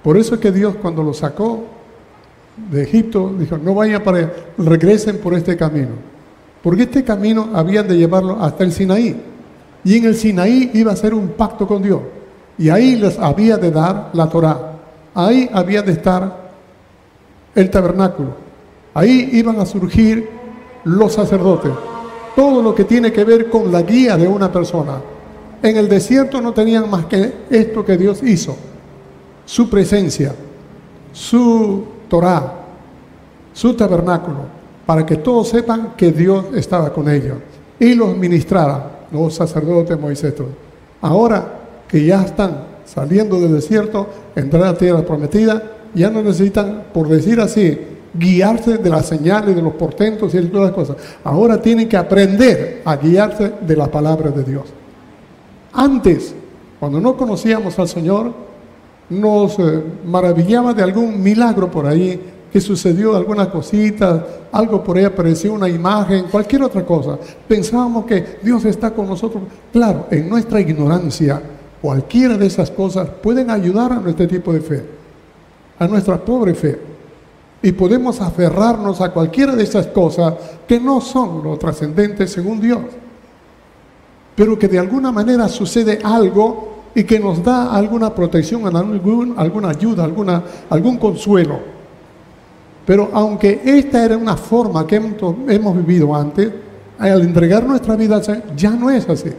Por 0.04 0.18
eso 0.18 0.36
es 0.36 0.42
que 0.42 0.52
Dios 0.52 0.76
cuando 0.76 1.04
lo 1.04 1.14
sacó 1.14 1.64
de 2.72 2.84
Egipto 2.84 3.34
dijo, 3.38 3.58
no 3.58 3.74
vayan 3.74 4.04
para, 4.04 4.32
regresen 4.58 5.18
por 5.18 5.34
este 5.34 5.58
camino. 5.58 5.90
Porque 6.64 6.84
este 6.84 7.04
camino 7.04 7.50
habían 7.54 7.88
de 7.88 7.98
llevarlo 7.98 8.42
hasta 8.42 8.64
el 8.64 8.72
Sinaí. 8.72 9.16
Y 9.84 9.98
en 9.98 10.06
el 10.06 10.16
Sinaí 10.16 10.72
iba 10.74 10.92
a 10.92 10.96
ser 10.96 11.14
un 11.14 11.30
pacto 11.30 11.68
con 11.68 11.84
Dios. 11.84 12.02
Y 12.58 12.70
ahí 12.70 12.96
les 12.96 13.20
había 13.20 13.58
de 13.58 13.72
dar 13.72 14.10
la 14.14 14.28
Torá. 14.28 14.72
Ahí 15.14 15.50
había 15.54 15.82
de 15.82 15.92
estar 15.92 16.52
el 17.54 17.70
tabernáculo. 17.70 18.36
Ahí 18.94 19.30
iban 19.34 19.60
a 19.60 19.66
surgir 19.66 20.30
los 20.86 21.14
sacerdotes. 21.14 21.72
Todo 22.36 22.62
lo 22.62 22.74
que 22.74 22.86
tiene 22.86 23.12
que 23.12 23.24
ver 23.24 23.50
con 23.50 23.72
la 23.72 23.82
guía 23.82 24.18
de 24.18 24.28
una 24.28 24.52
persona. 24.52 25.02
En 25.62 25.78
el 25.78 25.88
desierto 25.88 26.42
no 26.42 26.54
tenían 26.54 26.90
más 26.90 27.06
que 27.06 27.34
esto 27.50 27.86
que 27.86 27.98
Dios 27.98 28.24
hizo. 28.24 28.56
Su 29.46 29.70
presencia, 29.70 30.34
su 31.12 31.95
Torá, 32.16 32.50
su 33.52 33.74
tabernáculo, 33.74 34.38
para 34.86 35.06
que 35.06 35.18
todos 35.18 35.50
sepan 35.50 35.96
que 35.98 36.14
Dios 36.14 36.46
estaba 36.56 36.94
con 36.94 37.10
ellos 37.10 37.40
y 37.78 37.94
los 37.94 38.16
ministrara, 38.16 39.08
los 39.12 39.34
sacerdotes, 39.34 40.00
Moisés. 40.00 40.34
Ahora 41.02 41.46
que 41.90 42.06
ya 42.06 42.24
están 42.24 42.68
saliendo 42.86 43.38
del 43.42 43.56
desierto, 43.56 44.08
entrar 44.34 44.64
a 44.64 44.72
la 44.72 44.78
tierra 44.78 45.02
prometida, 45.02 45.62
ya 45.94 46.10
no 46.10 46.22
necesitan, 46.22 46.86
por 46.94 47.10
decir 47.10 47.42
así, 47.42 47.78
guiarse 48.14 48.78
de 48.78 48.90
las 48.90 49.08
señales, 49.08 49.54
de 49.54 49.62
los 49.62 49.74
portentos 49.74 50.34
y 50.34 50.38
de 50.38 50.48
todas 50.48 50.68
las 50.68 50.74
cosas. 50.74 50.96
Ahora 51.22 51.62
tienen 51.62 51.90
que 51.90 51.98
aprender 51.98 52.82
a 52.86 52.96
guiarse 52.96 53.56
de 53.60 53.76
la 53.76 53.88
palabra 53.88 54.32
de 54.32 54.42
Dios. 54.42 54.64
Antes, 55.74 56.34
cuando 56.80 57.02
no 57.02 57.18
conocíamos 57.18 57.78
al 57.78 57.90
Señor, 57.90 58.32
nos 59.10 59.60
eh, 59.60 59.84
maravillaba 60.06 60.74
de 60.74 60.84
algún 60.84 61.22
milagro 61.22 61.70
por 61.70 61.86
ahí, 61.86 62.34
que 62.52 62.62
sucedió 62.62 63.16
alguna 63.16 63.52
cosita, 63.52 64.26
algo 64.52 64.82
por 64.82 64.98
ahí 64.98 65.04
apareció 65.04 65.54
una 65.54 65.68
imagen, 65.68 66.28
cualquier 66.32 66.64
otra 66.64 66.86
cosa. 66.86 67.20
Pensábamos 67.48 68.06
que 68.06 68.38
Dios 68.42 68.64
está 68.64 68.92
con 68.92 69.08
nosotros. 69.08 69.44
Claro, 69.74 70.08
en 70.10 70.30
nuestra 70.30 70.62
ignorancia, 70.62 71.42
cualquiera 71.82 72.38
de 72.38 72.48
esas 72.48 72.72
cosas 72.72 73.10
pueden 73.22 73.50
ayudar 73.50 73.92
a 73.92 74.00
nuestro 74.00 74.26
tipo 74.28 74.54
de 74.54 74.62
fe, 74.62 74.86
a 75.78 75.88
nuestra 75.88 76.18
pobre 76.18 76.54
fe. 76.54 76.80
Y 77.62 77.74
podemos 77.74 78.22
aferrarnos 78.22 79.02
a 79.02 79.12
cualquiera 79.12 79.56
de 79.56 79.64
esas 79.64 79.88
cosas 79.88 80.36
que 80.68 80.80
no 80.80 81.02
son 81.02 81.44
lo 81.44 81.58
trascendentes 81.58 82.32
según 82.32 82.62
Dios. 82.62 82.80
Pero 84.36 84.58
que 84.58 84.68
de 84.68 84.80
alguna 84.80 85.12
manera 85.12 85.50
sucede 85.50 86.00
algo 86.04 86.75
y 86.96 87.04
que 87.04 87.20
nos 87.20 87.44
da 87.44 87.76
alguna 87.76 88.16
protección, 88.16 88.66
alguna 88.66 89.70
ayuda, 89.70 90.06
alguna, 90.06 90.42
algún 90.70 90.98
consuelo. 90.98 91.60
Pero 92.86 93.10
aunque 93.14 93.62
esta 93.66 94.06
era 94.06 94.18
una 94.18 94.38
forma 94.38 94.88
que 94.88 94.96
hemos 94.96 95.76
vivido 95.76 96.16
antes, 96.16 96.52
al 96.98 97.22
entregar 97.22 97.66
nuestra 97.66 97.98
vida 97.98 98.22
ya 98.56 98.72
no 98.72 98.90
es 98.90 99.08
así. 99.10 99.30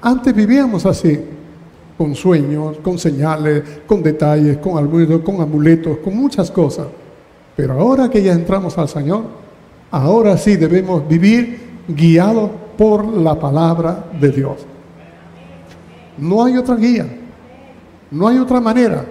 Antes 0.00 0.32
vivíamos 0.32 0.86
así, 0.86 1.20
con 1.98 2.14
sueños, 2.14 2.76
con 2.82 2.96
señales, 2.96 3.62
con 3.86 4.02
detalles, 4.02 4.58
con 4.58 4.78
amuletos, 4.78 5.22
con 5.22 5.40
amuletos, 5.40 5.98
con 5.98 6.16
muchas 6.16 6.50
cosas. 6.50 6.86
Pero 7.56 7.72
ahora 7.72 8.08
que 8.08 8.22
ya 8.22 8.32
entramos 8.32 8.78
al 8.78 8.88
Señor, 8.88 9.24
ahora 9.90 10.38
sí 10.38 10.54
debemos 10.56 11.08
vivir 11.08 11.58
guiados 11.88 12.50
por 12.78 13.04
la 13.04 13.40
palabra 13.40 14.04
de 14.20 14.30
Dios. 14.30 14.75
No 16.18 16.44
hay 16.44 16.56
otra 16.56 16.76
guía. 16.76 17.06
No 18.10 18.28
hay 18.28 18.38
otra 18.38 18.60
manera. 18.60 19.04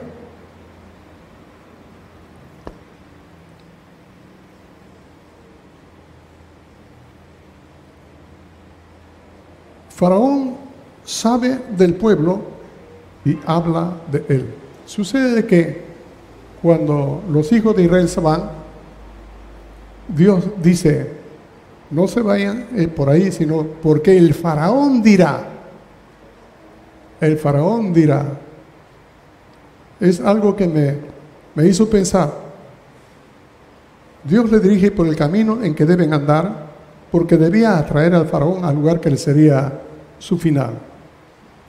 Faraón 9.90 10.56
sabe 11.06 11.58
del 11.78 11.96
pueblo 11.96 12.42
y 13.24 13.38
habla 13.46 13.94
de 14.12 14.26
él. 14.28 14.46
Sucede 14.86 15.46
que 15.46 15.84
cuando 16.62 17.24
los 17.30 17.52
hijos 17.54 17.76
de 17.76 17.84
Israel 17.84 18.10
se 18.10 18.20
van, 18.20 18.50
Dios 20.08 20.44
dice, 20.62 21.12
no 21.90 22.08
se 22.08 22.22
vayan 22.22 22.68
eh, 22.76 22.88
por 22.88 23.10
ahí, 23.10 23.32
sino 23.32 23.64
porque 23.82 24.18
el 24.18 24.34
faraón 24.34 25.02
dirá, 25.02 25.55
el 27.22 27.38
faraón 27.38 27.94
dirá, 27.94 28.26
es 30.00 30.20
algo 30.20 30.56
que 30.56 30.68
me, 30.68 30.96
me 31.56 31.68
hizo 31.68 31.90
pensar. 31.90 32.32
Dios 34.24 34.52
le 34.52 34.60
dirige 34.60 34.92
por 34.92 35.08
el 35.08 35.16
camino 35.16 35.64
en 35.64 35.76
que 35.76 35.86
deben 35.86 36.14
andar 36.14 36.66
porque 37.12 37.38
debía 37.38 37.78
atraer 37.78 38.16
al 38.16 38.28
faraón 38.28 38.66
al 38.66 38.76
lugar 38.76 39.00
que 39.00 39.10
le 39.10 39.18
sería 39.18 39.72
su 40.20 40.38
final. 40.38 40.74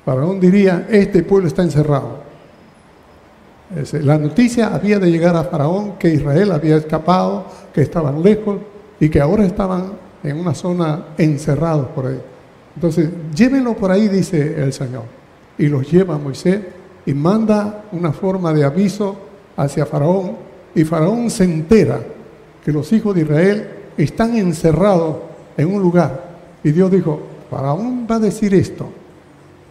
Faraón 0.04 0.40
diría, 0.40 0.87
este 0.90 1.22
pueblo 1.22 1.48
está 1.48 1.62
encerrado. 1.62 2.24
La 4.02 4.16
noticia 4.16 4.68
había 4.68 5.00
de 5.00 5.11
llegar 5.11 5.35
a 5.35 5.42
Faraón 5.42 5.94
que 5.98 6.09
Israel 6.09 6.52
había 6.52 6.76
escapado, 6.76 7.46
que 7.74 7.82
estaban 7.82 8.22
lejos 8.22 8.59
y 9.00 9.09
que 9.09 9.20
ahora 9.20 9.44
estaban 9.44 9.92
en 10.22 10.38
una 10.38 10.54
zona 10.54 11.06
encerrados 11.18 11.88
por 11.88 12.06
ahí. 12.06 12.20
Entonces, 12.76 13.11
llévenlo 13.35 13.74
por 13.74 13.90
ahí, 13.90 14.06
dice 14.06 14.62
el 14.62 14.72
Señor 14.72 15.15
y 15.59 15.66
los 15.69 15.90
lleva 15.90 16.14
a 16.14 16.19
Moisés 16.19 16.61
y 17.05 17.14
manda 17.14 17.85
una 17.92 18.12
forma 18.12 18.53
de 18.53 18.64
aviso 18.64 19.16
hacia 19.57 19.87
Faraón. 19.87 20.33
Y 20.75 20.85
Faraón 20.85 21.31
se 21.31 21.45
entera 21.45 22.01
que 22.64 22.73
los 22.73 22.92
hijos 22.92 23.14
de 23.14 23.23
Israel 23.23 23.69
están 23.97 24.37
encerrados 24.37 25.16
en 25.57 25.73
un 25.73 25.81
lugar. 25.81 26.37
Y 26.62 26.73
Dios 26.73 26.90
dijo, 26.90 27.21
Faraón 27.51 28.07
va 28.11 28.16
a 28.16 28.21
decir 28.21 28.53
esto, 28.55 28.88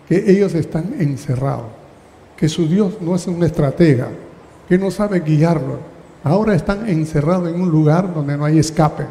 que 0.08 0.32
ellos 0.32 0.54
están 0.56 0.96
encerrados, 1.00 1.66
que 2.38 2.48
su 2.48 2.68
Dios 2.68 3.02
no 3.02 3.16
es 3.16 3.28
un 3.28 3.44
estratega, 3.44 4.08
que 4.68 4.78
no 4.78 4.90
sabe 4.90 5.20
guiarlos, 5.20 5.78
ahora 6.24 6.56
están 6.56 6.88
encerrados 6.90 7.50
en 7.50 7.62
un 7.62 7.70
lugar 7.70 8.14
donde 8.14 8.38
no 8.38 8.46
hay 8.46 8.60
escape. 8.60 9.06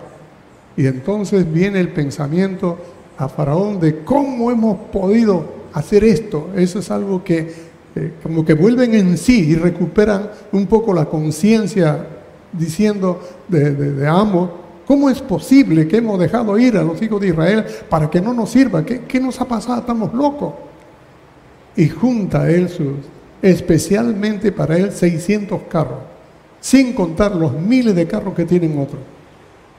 Y 0.77 0.87
entonces 0.87 1.51
viene 1.51 1.79
el 1.79 1.91
pensamiento 1.91 2.79
a 3.17 3.29
Faraón 3.29 3.79
de 3.79 4.03
cómo 4.03 4.51
hemos 4.51 4.79
podido 4.91 5.45
hacer 5.75 6.05
esto. 6.05 6.51
Eso 6.57 6.79
es 6.79 6.91
algo 6.91 7.23
que 7.23 7.75
eh, 7.97 8.13
como 8.23 8.45
que 8.45 8.55
vuelven 8.55 8.95
en 8.95 9.19
sí 9.19 9.51
y 9.51 9.55
recuperan 9.55 10.31
un 10.53 10.67
poco 10.67 10.93
la 10.93 11.05
conciencia 11.05 12.07
diciendo 12.53 13.21
de, 13.49 14.07
amo, 14.07 14.51
¿cómo 14.87 15.11
es 15.11 15.21
posible 15.21 15.87
que 15.87 15.99
hemos 15.99 16.19
dejado 16.19 16.59
ir 16.59 16.77
a 16.77 16.83
los 16.83 17.01
hijos 17.03 17.21
de 17.21 17.29
Israel 17.29 17.65
para 17.89 18.11
que 18.11 18.21
no 18.21 18.33
nos 18.33 18.51
sirva? 18.51 18.85
¿Qué, 18.85 19.03
qué 19.03 19.21
nos 19.21 19.41
ha 19.41 19.45
pasado? 19.45 19.81
Estamos 19.81 20.13
locos. 20.15 20.55
Y 21.77 21.89
junta 21.89 22.49
él 22.51 22.69
sus, 22.69 22.95
especialmente 23.43 24.53
para 24.53 24.77
él, 24.77 24.93
600 24.93 25.63
carros, 25.69 25.99
sin 26.61 26.95
contar 26.95 27.35
los 27.35 27.53
miles 27.53 27.95
de 27.95 28.07
carros 28.07 28.35
que 28.35 28.45
tienen 28.45 28.79
otros. 28.79 29.03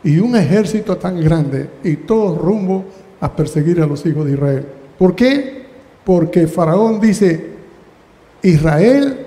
Y 0.04 0.20
un 0.20 0.36
ejército 0.36 0.98
tan 0.98 1.20
grande 1.20 1.70
y 1.84 1.96
todo 1.96 2.38
rumbo 2.38 2.86
a 3.20 3.36
perseguir 3.36 3.82
a 3.82 3.88
los 3.88 4.06
hijos 4.06 4.26
de 4.26 4.34
Israel. 4.34 4.66
¿Por 4.98 5.16
qué? 5.16 5.65
Porque 6.06 6.48
Faraón 6.48 7.00
dice, 7.02 7.50
Israel 8.44 9.26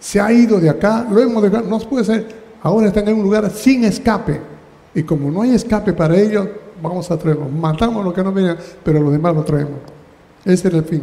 se 0.00 0.20
ha 0.20 0.32
ido 0.32 0.60
de 0.60 0.68
acá, 0.68 1.06
lo 1.08 1.20
hemos 1.20 1.42
dejado, 1.42 1.68
no 1.68 1.78
puede 1.80 2.04
ser, 2.04 2.28
ahora 2.62 2.88
están 2.88 3.08
en 3.08 3.16
un 3.16 3.22
lugar 3.22 3.48
sin 3.50 3.84
escape. 3.84 4.40
Y 4.94 5.02
como 5.04 5.30
no 5.30 5.42
hay 5.42 5.54
escape 5.54 5.92
para 5.92 6.16
ellos, 6.16 6.48
vamos 6.82 7.10
a 7.10 7.16
traerlos. 7.16 7.52
Matamos 7.52 8.04
lo 8.04 8.12
que 8.12 8.22
no 8.22 8.32
viene, 8.32 8.56
pero 8.82 9.00
lo 9.00 9.10
demás 9.10 9.34
lo 9.34 9.44
traemos. 9.44 9.78
Ese 10.44 10.68
era 10.68 10.78
el 10.78 10.84
fin. 10.84 11.02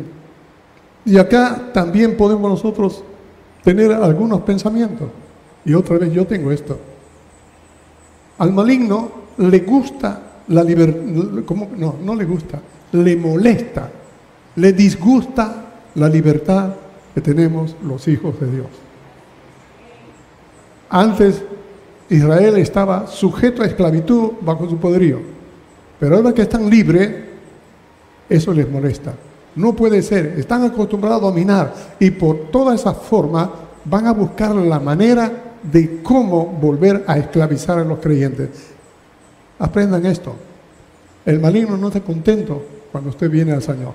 Y 1.06 1.18
acá 1.18 1.70
también 1.74 2.18
podemos 2.18 2.50
nosotros 2.50 3.04
tener 3.64 3.92
algunos 3.94 4.42
pensamientos. 4.42 5.08
Y 5.64 5.74
otra 5.74 5.98
vez 5.98 6.12
yo 6.12 6.26
tengo 6.26 6.52
esto. 6.52 6.78
Al 8.38 8.52
maligno 8.52 9.12
le 9.38 9.60
gusta 9.60 10.22
la 10.48 10.64
libertad, 10.64 11.02
no, 11.78 11.96
no 12.04 12.16
le 12.16 12.26
gusta, 12.26 12.60
le 12.92 13.16
molesta, 13.16 13.90
le 14.56 14.74
disgusta 14.74 15.66
la 15.96 16.10
libertad 16.10 16.74
que 17.14 17.22
tenemos 17.22 17.76
los 17.84 18.08
hijos 18.08 18.40
de 18.40 18.52
Dios. 18.52 18.68
Antes 20.90 21.44
Israel 22.10 22.58
estaba 22.58 23.08
sujeto 23.08 23.64
a 23.64 23.66
esclavitud 23.66 24.34
bajo 24.42 24.70
su 24.70 24.78
poderío, 24.78 25.20
pero 26.00 26.18
ahora 26.18 26.34
que 26.34 26.44
están 26.44 26.70
libres, 26.70 27.12
eso 28.30 28.54
les 28.54 28.70
molesta. 28.70 29.14
No 29.56 29.74
puede 29.74 30.02
ser, 30.02 30.36
están 30.38 30.64
acostumbrados 30.64 31.22
a 31.22 31.26
dominar 31.26 31.74
y 32.00 32.12
por 32.12 32.52
toda 32.52 32.76
esa 32.76 32.94
forma 32.94 33.52
van 33.86 34.08
a 34.08 34.14
buscar 34.14 34.54
la 34.56 34.80
manera 34.80 35.32
de 35.64 36.02
cómo 36.04 36.46
volver 36.46 37.04
a 37.08 37.18
esclavizar 37.18 37.80
a 37.80 37.84
los 37.84 38.00
creyentes. 38.00 38.50
Aprendan 39.58 40.06
esto. 40.06 40.36
El 41.26 41.40
maligno 41.40 41.78
no 41.78 41.88
está 41.88 42.02
contento 42.02 42.62
cuando 42.92 43.10
usted 43.10 43.30
viene 43.30 43.54
al 43.54 43.64
Señor. 43.64 43.94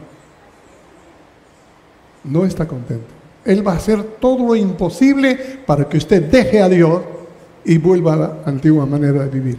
No 2.25 2.45
está 2.45 2.67
contento. 2.67 3.07
Él 3.45 3.67
va 3.67 3.73
a 3.73 3.77
hacer 3.77 4.03
todo 4.21 4.49
lo 4.49 4.57
imposible 4.57 5.37
para 5.67 5.89
que 5.89 5.97
usted 5.97 6.31
deje 6.31 6.61
a 6.61 6.69
Dios 6.69 7.01
y 7.65 7.79
vuelva 7.79 8.13
a 8.13 8.17
la 8.17 8.37
antigua 8.45 8.85
manera 8.87 9.25
de 9.25 9.31
vivir. 9.31 9.59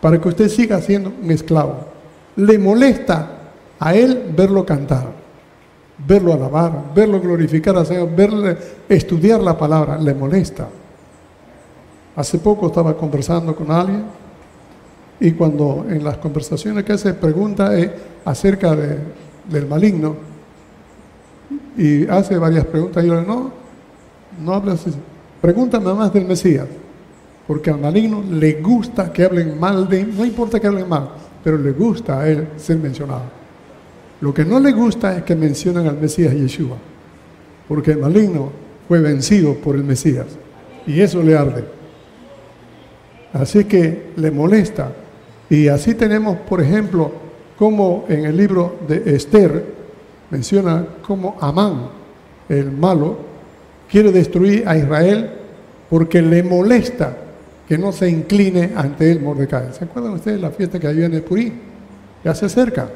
Para 0.00 0.20
que 0.20 0.28
usted 0.28 0.48
siga 0.48 0.80
siendo 0.80 1.12
un 1.22 1.30
esclavo. 1.30 1.76
Le 2.36 2.58
molesta 2.58 3.30
a 3.78 3.94
Él 3.94 4.32
verlo 4.36 4.66
cantar, 4.66 5.06
verlo 6.06 6.32
alabar, 6.32 6.92
verlo 6.94 7.20
glorificar 7.20 7.76
al 7.76 7.86
Señor, 7.86 8.14
verle 8.14 8.56
estudiar 8.88 9.40
la 9.40 9.56
palabra. 9.56 9.96
Le 9.98 10.14
molesta. 10.14 10.68
Hace 12.16 12.38
poco 12.38 12.66
estaba 12.66 12.96
conversando 12.96 13.54
con 13.54 13.70
alguien 13.70 14.04
y 15.20 15.32
cuando 15.32 15.86
en 15.88 16.02
las 16.02 16.18
conversaciones 16.18 16.84
que 16.84 16.98
se 16.98 17.14
pregunta 17.14 17.76
es 17.78 17.90
acerca 18.24 18.74
del 18.74 19.66
maligno 19.66 20.35
y 21.76 22.06
hace 22.08 22.38
varias 22.38 22.64
preguntas 22.64 23.04
y 23.04 23.08
yo 23.08 23.14
le 23.14 23.20
digo, 23.20 23.34
no, 23.34 23.52
no 24.44 24.54
hablas 24.54 24.86
así. 24.86 24.96
Pregúntame 25.40 25.92
más 25.92 26.12
del 26.12 26.24
Mesías, 26.24 26.66
porque 27.46 27.70
al 27.70 27.80
maligno 27.80 28.22
le 28.30 28.54
gusta 28.60 29.12
que 29.12 29.24
hablen 29.24 29.58
mal 29.58 29.88
de 29.88 30.00
él, 30.00 30.14
no 30.16 30.24
importa 30.24 30.58
que 30.58 30.66
hablen 30.66 30.88
mal, 30.88 31.10
pero 31.44 31.58
le 31.58 31.72
gusta 31.72 32.20
a 32.20 32.28
él 32.28 32.48
ser 32.56 32.78
mencionado. 32.78 33.22
Lo 34.20 34.32
que 34.32 34.44
no 34.44 34.58
le 34.58 34.72
gusta 34.72 35.16
es 35.16 35.22
que 35.24 35.36
mencionen 35.36 35.86
al 35.86 35.98
Mesías 35.98 36.32
Yeshua, 36.32 36.76
porque 37.68 37.92
el 37.92 37.98
maligno 37.98 38.50
fue 38.88 39.00
vencido 39.00 39.54
por 39.54 39.76
el 39.76 39.84
Mesías 39.84 40.26
y 40.86 41.00
eso 41.00 41.22
le 41.22 41.36
arde. 41.36 41.64
Así 43.32 43.64
que 43.64 44.12
le 44.16 44.30
molesta. 44.30 44.92
Y 45.50 45.68
así 45.68 45.94
tenemos, 45.94 46.38
por 46.38 46.60
ejemplo, 46.62 47.12
como 47.58 48.06
en 48.08 48.24
el 48.24 48.36
libro 48.36 48.76
de 48.88 49.14
Esther 49.14 49.75
menciona 50.30 50.86
como 51.06 51.36
Amán, 51.40 51.88
el 52.48 52.70
malo, 52.70 53.18
quiere 53.88 54.12
destruir 54.12 54.66
a 54.66 54.76
Israel 54.76 55.30
porque 55.88 56.22
le 56.22 56.42
molesta 56.42 57.16
que 57.68 57.78
no 57.78 57.92
se 57.92 58.08
incline 58.08 58.72
ante 58.76 59.10
él 59.10 59.20
Mordecai. 59.20 59.72
¿Se 59.72 59.84
acuerdan 59.84 60.14
ustedes 60.14 60.36
de 60.36 60.42
la 60.42 60.50
fiesta 60.50 60.78
que 60.78 60.86
había 60.86 61.06
en 61.06 61.14
el 61.14 61.22
Purí? 61.22 61.52
Ya 62.24 62.34
se 62.34 62.46
acerca. 62.46 62.88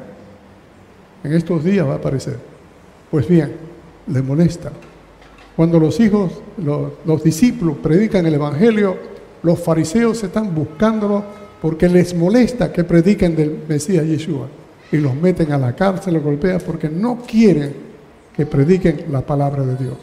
En 1.23 1.33
estos 1.33 1.63
días 1.63 1.87
va 1.87 1.93
a 1.93 1.97
aparecer. 1.97 2.37
Pues 3.09 3.27
bien, 3.27 3.53
le 4.07 4.21
molesta. 4.21 4.71
Cuando 5.55 5.79
los 5.79 5.99
hijos, 5.99 6.41
los, 6.57 6.93
los 7.05 7.23
discípulos 7.23 7.77
predican 7.83 8.25
el 8.25 8.33
Evangelio, 8.33 8.97
los 9.43 9.59
fariseos 9.59 10.23
están 10.23 10.55
buscándolo 10.55 11.23
porque 11.61 11.89
les 11.89 12.15
molesta 12.15 12.71
que 12.71 12.83
prediquen 12.83 13.35
del 13.35 13.63
Mesías 13.67 14.05
Yeshua 14.05 14.47
y 14.91 14.97
los 14.97 15.15
meten 15.15 15.51
a 15.51 15.57
la 15.57 15.75
cárcel, 15.75 16.15
los 16.15 16.23
golpean 16.23 16.59
porque 16.65 16.89
no 16.89 17.19
quieren 17.25 17.73
que 18.35 18.45
prediquen 18.45 19.05
la 19.11 19.21
palabra 19.21 19.63
de 19.63 19.75
Dios. 19.75 19.97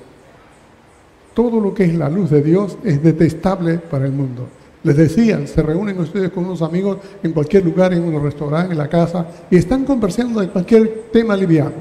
Todo 1.35 1.61
lo 1.61 1.73
que 1.73 1.85
es 1.85 1.95
la 1.95 2.09
luz 2.09 2.31
de 2.31 2.43
Dios 2.43 2.79
es 2.85 3.03
detestable 3.03 3.79
para 3.79 4.07
el 4.07 4.13
mundo. 4.13 4.49
Les 4.83 4.97
decían, 4.97 5.47
se 5.47 5.63
reúnen 5.63 5.99
ustedes 5.99 6.31
con 6.31 6.45
unos 6.45 6.63
amigos 6.63 6.99
en 7.23 7.33
cualquier 7.33 7.65
lugar, 7.65 7.93
en 7.93 8.03
un 8.03 8.23
restaurante, 8.23 8.73
en 8.73 8.79
la 8.79 8.89
casa, 8.89 9.27
y 9.51 9.57
están 9.57 9.85
conversando 9.85 10.41
de 10.41 10.49
cualquier 10.49 11.05
tema 11.13 11.37
liviano. 11.37 11.73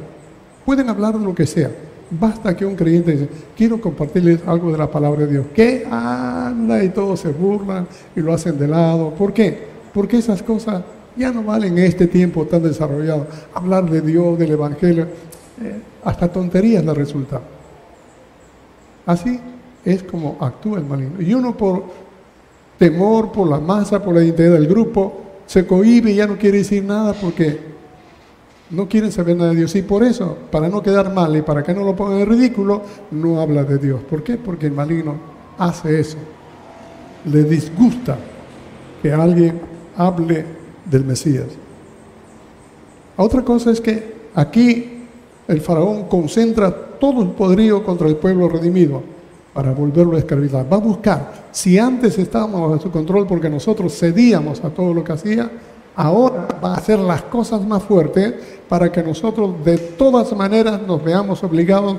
Pueden 0.65 0.89
hablar 0.89 1.17
de 1.17 1.24
lo 1.24 1.34
que 1.34 1.46
sea, 1.46 1.72
Basta 2.10 2.56
que 2.56 2.65
un 2.65 2.76
creyente 2.76 3.12
dice, 3.12 3.28
quiero 3.56 3.82
compartirles 3.82 4.39
algo 4.48 4.72
de 4.72 4.78
la 4.78 4.89
palabra 4.89 5.26
de 5.26 5.32
Dios. 5.34 5.46
¿Qué 5.54 5.86
anda? 5.89 6.82
Y 6.82 6.89
todos 6.89 7.20
se 7.20 7.30
burlan 7.30 7.86
y 8.15 8.22
lo 8.22 8.34
hacen 8.34 8.58
de 8.58 8.67
lado. 8.67 9.10
¿Por 9.12 9.34
qué? 9.34 9.67
Porque 9.93 10.17
esas 10.17 10.41
cosas 10.41 10.84
ya 11.17 11.32
no 11.32 11.43
valen 11.43 11.77
en 11.77 11.86
este 11.86 12.08
tiempo 12.08 12.45
tan 12.45 12.63
desarrollado. 12.63 13.27
Hablar 13.53 13.89
de 13.89 14.01
Dios, 14.01 14.38
del 14.38 14.51
Evangelio, 14.51 15.08
eh, 15.62 15.82
hasta 16.03 16.32
tonterías 16.32 16.86
le 16.86 16.93
resulta. 16.93 17.41
Así 19.06 19.39
es 19.84 20.03
como 20.03 20.38
actúa 20.39 20.80
el 20.80 20.86
maligno. 20.86 21.21
Y 21.21 21.34
uno 21.34 21.56
por 21.56 21.84
temor, 22.77 23.32
por 23.32 23.47
la 23.47 23.60
masa, 23.60 24.03
por 24.03 24.13
la 24.13 24.23
identidad 24.23 24.53
del 24.53 24.67
grupo, 24.67 25.21
se 25.45 25.65
cohíbe 25.65 26.12
y 26.12 26.15
ya 26.15 26.27
no 26.27 26.38
quiere 26.38 26.60
decir 26.60 26.84
nada 26.84 27.13
porque 27.13 27.60
no 28.69 28.88
quieren 28.88 29.12
saber 29.12 29.38
nada 29.38 29.51
de 29.51 29.58
Dios 29.58 29.75
y 29.75 29.82
por 29.82 30.03
eso, 30.03 30.38
para 30.51 30.67
no 30.67 30.84
quedar 30.84 31.13
mal 31.13 31.36
y 31.38 31.41
para 31.41 31.63
que 31.63 31.73
no 31.73 31.84
lo 31.84 31.95
pongan 31.95 32.19
en 32.19 32.27
ridículo, 32.27 32.82
no 33.12 33.39
habla 33.39 33.63
de 33.63 33.77
Dios. 33.77 34.01
¿Por 34.10 34.23
qué? 34.23 34.36
Porque 34.36 34.67
el 34.67 34.73
maligno 34.73 35.15
hace 35.58 36.01
eso. 36.01 36.17
Le 37.25 37.43
disgusta 37.43 38.17
que 39.01 39.13
alguien 39.13 39.60
hable 39.95 40.57
del 40.89 41.04
Mesías. 41.04 41.47
Otra 43.15 43.43
cosa 43.43 43.71
es 43.71 43.82
que 43.82 44.15
aquí 44.36 45.04
el 45.47 45.62
faraón 45.62 46.04
concentra 46.04 46.71
todo 46.71 47.21
el 47.21 47.30
poderío 47.30 47.84
contra 47.84 48.08
el 48.08 48.15
pueblo 48.15 48.50
redimido 48.50 49.02
para 49.54 49.71
volverlo 49.71 50.15
a 50.15 50.19
esclavizar. 50.19 50.71
Va 50.71 50.78
a 50.78 50.82
buscar, 50.82 51.47
si 51.52 51.80
antes 51.80 52.17
estábamos 52.19 52.62
bajo 52.62 52.80
su 52.82 52.91
control 52.91 53.26
porque 53.26 53.50
nosotros 53.50 53.97
cedíamos 53.97 54.63
a 54.63 54.69
todo 54.69 54.93
lo 54.93 55.04
que 55.04 55.13
hacía, 55.13 55.50
ahora 55.95 56.47
va 56.63 56.76
a 56.76 56.78
hacer 56.78 57.00
las 57.00 57.23
cosas 57.23 57.65
más 57.65 57.84
fuertes 57.84 58.36
para 58.69 58.91
que 58.91 59.02
nosotros 59.02 59.56
de 59.65 59.78
todas 59.78 60.36
maneras 60.36 60.80
nos 60.86 61.04
veamos 61.04 61.43
obligados 61.43 61.97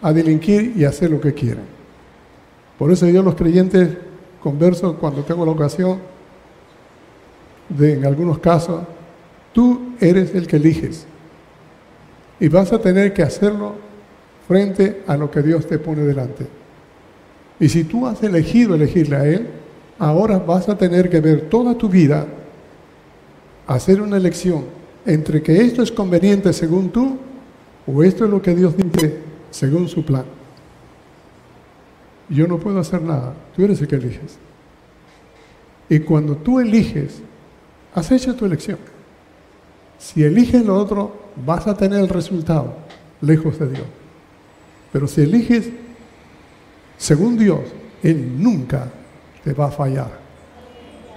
a 0.00 0.12
delinquir 0.12 0.74
y 0.76 0.84
hacer 0.84 1.10
lo 1.10 1.20
que 1.20 1.34
quieren. 1.34 1.64
Por 2.78 2.92
eso 2.92 3.08
yo 3.08 3.22
los 3.24 3.34
creyentes 3.34 3.88
converso 4.40 4.94
cuando 4.94 5.22
tengo 5.22 5.44
la 5.44 5.50
ocasión 5.50 5.98
de, 7.68 7.94
en 7.94 8.06
algunos 8.06 8.38
casos, 8.38 8.82
tú 9.52 9.92
eres 10.00 10.34
el 10.34 10.46
que 10.46 10.56
eliges 10.56 11.06
y 12.40 12.48
vas 12.48 12.72
a 12.72 12.80
tener 12.80 13.12
que 13.12 13.22
hacerlo 13.22 13.74
frente 14.46 15.02
a 15.06 15.16
lo 15.16 15.30
que 15.30 15.42
Dios 15.42 15.66
te 15.66 15.78
pone 15.78 16.02
delante. 16.02 16.46
Y 17.60 17.68
si 17.68 17.84
tú 17.84 18.06
has 18.06 18.22
elegido 18.22 18.74
elegirle 18.74 19.16
a 19.16 19.26
Él, 19.26 19.48
ahora 19.98 20.38
vas 20.38 20.68
a 20.68 20.78
tener 20.78 21.10
que 21.10 21.20
ver 21.20 21.48
toda 21.48 21.76
tu 21.76 21.88
vida 21.88 22.26
hacer 23.66 24.00
una 24.00 24.16
elección 24.16 24.64
entre 25.04 25.42
que 25.42 25.60
esto 25.60 25.82
es 25.82 25.92
conveniente 25.92 26.52
según 26.52 26.90
tú 26.90 27.18
o 27.86 28.02
esto 28.02 28.24
es 28.24 28.30
lo 28.30 28.40
que 28.40 28.54
Dios 28.54 28.76
dice 28.76 29.18
según 29.50 29.88
su 29.88 30.04
plan. 30.04 30.24
Yo 32.28 32.46
no 32.46 32.58
puedo 32.58 32.78
hacer 32.78 33.02
nada, 33.02 33.34
tú 33.56 33.64
eres 33.64 33.80
el 33.80 33.88
que 33.88 33.96
eliges. 33.96 34.38
Y 35.88 36.00
cuando 36.00 36.36
tú 36.36 36.60
eliges, 36.60 37.22
has 37.94 38.10
hecho 38.10 38.34
tu 38.34 38.44
elección. 38.44 38.78
Si 39.98 40.22
eliges 40.22 40.64
lo 40.64 40.76
otro, 40.76 41.30
vas 41.44 41.66
a 41.66 41.76
tener 41.76 42.00
el 42.00 42.08
resultado 42.08 42.74
lejos 43.20 43.58
de 43.58 43.68
Dios. 43.70 43.86
Pero 44.92 45.06
si 45.06 45.22
eliges 45.22 45.70
según 46.96 47.38
Dios, 47.38 47.60
Él 48.02 48.42
nunca 48.42 48.90
te 49.44 49.52
va 49.52 49.66
a 49.66 49.70
fallar. 49.70 50.10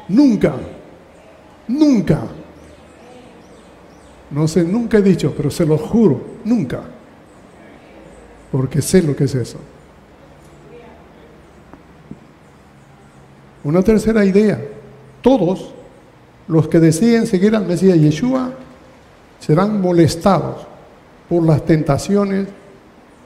Nunca. 0.07 0.53
Nunca. 1.67 2.21
No 4.29 4.47
sé, 4.47 4.63
nunca 4.63 4.99
he 4.99 5.01
dicho, 5.01 5.33
pero 5.35 5.49
se 5.49 5.65
lo 5.65 5.77
juro, 5.77 6.21
nunca. 6.45 6.81
Porque 8.51 8.81
sé 8.81 9.01
lo 9.01 9.15
que 9.15 9.25
es 9.25 9.35
eso. 9.35 9.57
Una 13.63 13.81
tercera 13.81 14.23
idea. 14.23 14.59
Todos 15.21 15.73
los 16.47 16.67
que 16.67 16.79
deseen 16.79 17.27
seguir 17.27 17.55
al 17.55 17.65
Mesías 17.65 17.97
Yeshua 17.97 18.51
serán 19.39 19.81
molestados 19.81 20.67
por 21.29 21.43
las 21.43 21.65
tentaciones 21.65 22.47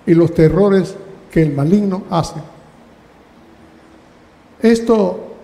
y 0.06 0.14
los 0.14 0.34
terrores 0.34 0.96
que 1.32 1.42
el 1.42 1.54
maligno 1.54 2.04
hace. 2.10 2.40
Esto 4.62 5.36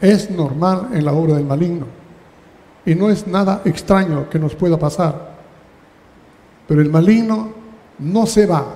es 0.00 0.30
normal 0.30 0.88
en 0.92 1.04
la 1.04 1.12
obra 1.12 1.34
del 1.34 1.44
maligno. 1.44 1.86
y 2.84 2.96
no 2.96 3.10
es 3.10 3.28
nada 3.28 3.62
extraño 3.64 4.28
que 4.28 4.40
nos 4.40 4.56
pueda 4.56 4.76
pasar. 4.76 5.36
Pero 6.66 6.80
el 6.80 6.90
maligno 6.90 7.50
no 8.00 8.26
se 8.26 8.44
va 8.44 8.74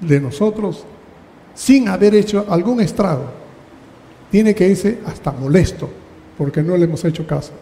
de 0.00 0.20
nosotros 0.20 0.84
sin 1.54 1.88
haber 1.88 2.14
hecho 2.14 2.44
algún 2.48 2.80
estrago. 2.80 3.41
Tiene 4.32 4.54
que 4.54 4.66
irse 4.66 4.98
hasta 5.04 5.30
molesto 5.30 5.90
porque 6.38 6.62
no 6.62 6.74
le 6.78 6.84
hemos 6.86 7.04
hecho 7.04 7.26
caso. 7.26 7.52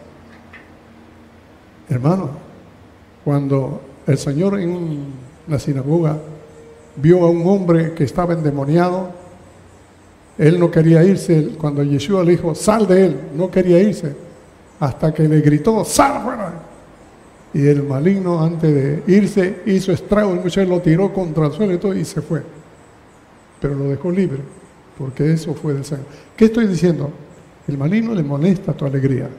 Hermano, 1.89 2.29
cuando 3.25 3.81
el 4.07 4.17
Señor 4.17 4.57
en 4.57 5.03
la 5.49 5.59
sinagoga 5.59 6.17
vio 6.95 7.25
a 7.25 7.29
un 7.29 7.45
hombre 7.45 7.93
que 7.93 8.05
estaba 8.05 8.33
endemoniado, 8.35 9.11
él 10.37 10.57
no 10.57 10.71
quería 10.71 11.03
irse. 11.03 11.49
Cuando 11.59 11.83
Yeshua 11.83 12.23
le 12.23 12.31
dijo, 12.31 12.55
sal 12.55 12.87
de 12.87 13.05
él, 13.07 13.19
no 13.35 13.51
quería 13.51 13.77
irse. 13.77 14.15
Hasta 14.79 15.13
que 15.13 15.27
le 15.27 15.41
gritó, 15.41 15.83
sal 15.83 16.23
fuera. 16.23 16.53
Y 17.53 17.67
el 17.67 17.83
maligno, 17.83 18.41
antes 18.41 18.73
de 18.73 19.13
irse, 19.13 19.61
hizo 19.65 19.91
estrago. 19.91 20.31
El 20.31 20.39
muchacho 20.39 20.69
lo 20.69 20.79
tiró 20.79 21.11
contra 21.11 21.47
el 21.47 21.51
suelo 21.51 21.73
y 21.73 21.77
todo 21.79 21.93
y 21.93 22.05
se 22.05 22.21
fue. 22.21 22.41
Pero 23.59 23.75
lo 23.75 23.89
dejó 23.89 24.09
libre, 24.09 24.39
porque 24.97 25.33
eso 25.33 25.53
fue 25.53 25.83
Señor. 25.83 26.05
¿Qué 26.35 26.45
estoy 26.45 26.67
diciendo? 26.67 27.11
El 27.67 27.77
maligno 27.77 28.13
le 28.13 28.23
molesta 28.23 28.73
tu 28.73 28.85
alegría. 28.85 29.29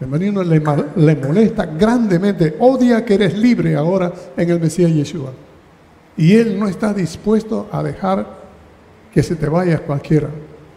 El 0.00 0.06
maligno 0.08 0.42
le, 0.42 0.62
le 0.96 1.16
molesta 1.16 1.66
grandemente. 1.66 2.56
Odia 2.58 3.04
que 3.04 3.14
eres 3.14 3.36
libre 3.36 3.76
ahora 3.76 4.12
en 4.36 4.50
el 4.50 4.60
Mesías 4.60 4.90
Yeshua. 4.90 5.32
Y 6.16 6.34
él 6.34 6.58
no 6.58 6.68
está 6.68 6.92
dispuesto 6.92 7.68
a 7.72 7.82
dejar 7.82 8.26
que 9.12 9.22
se 9.22 9.36
te 9.36 9.48
vaya 9.48 9.78
cualquiera. 9.78 10.28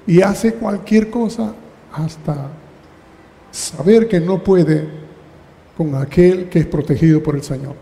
Y 0.08 0.22
hace 0.22 0.54
cualquier 0.54 1.10
cosa 1.10 1.54
hasta 1.94 2.50
saber 3.52 4.08
que 4.08 4.20
no 4.20 4.44
puede 4.44 4.88
con 5.78 5.96
aquel 5.96 6.50
que 6.50 6.60
es 6.60 6.66
protegido 6.66 7.22
por 7.22 7.36
el 7.36 7.44
Señor. 7.44 7.76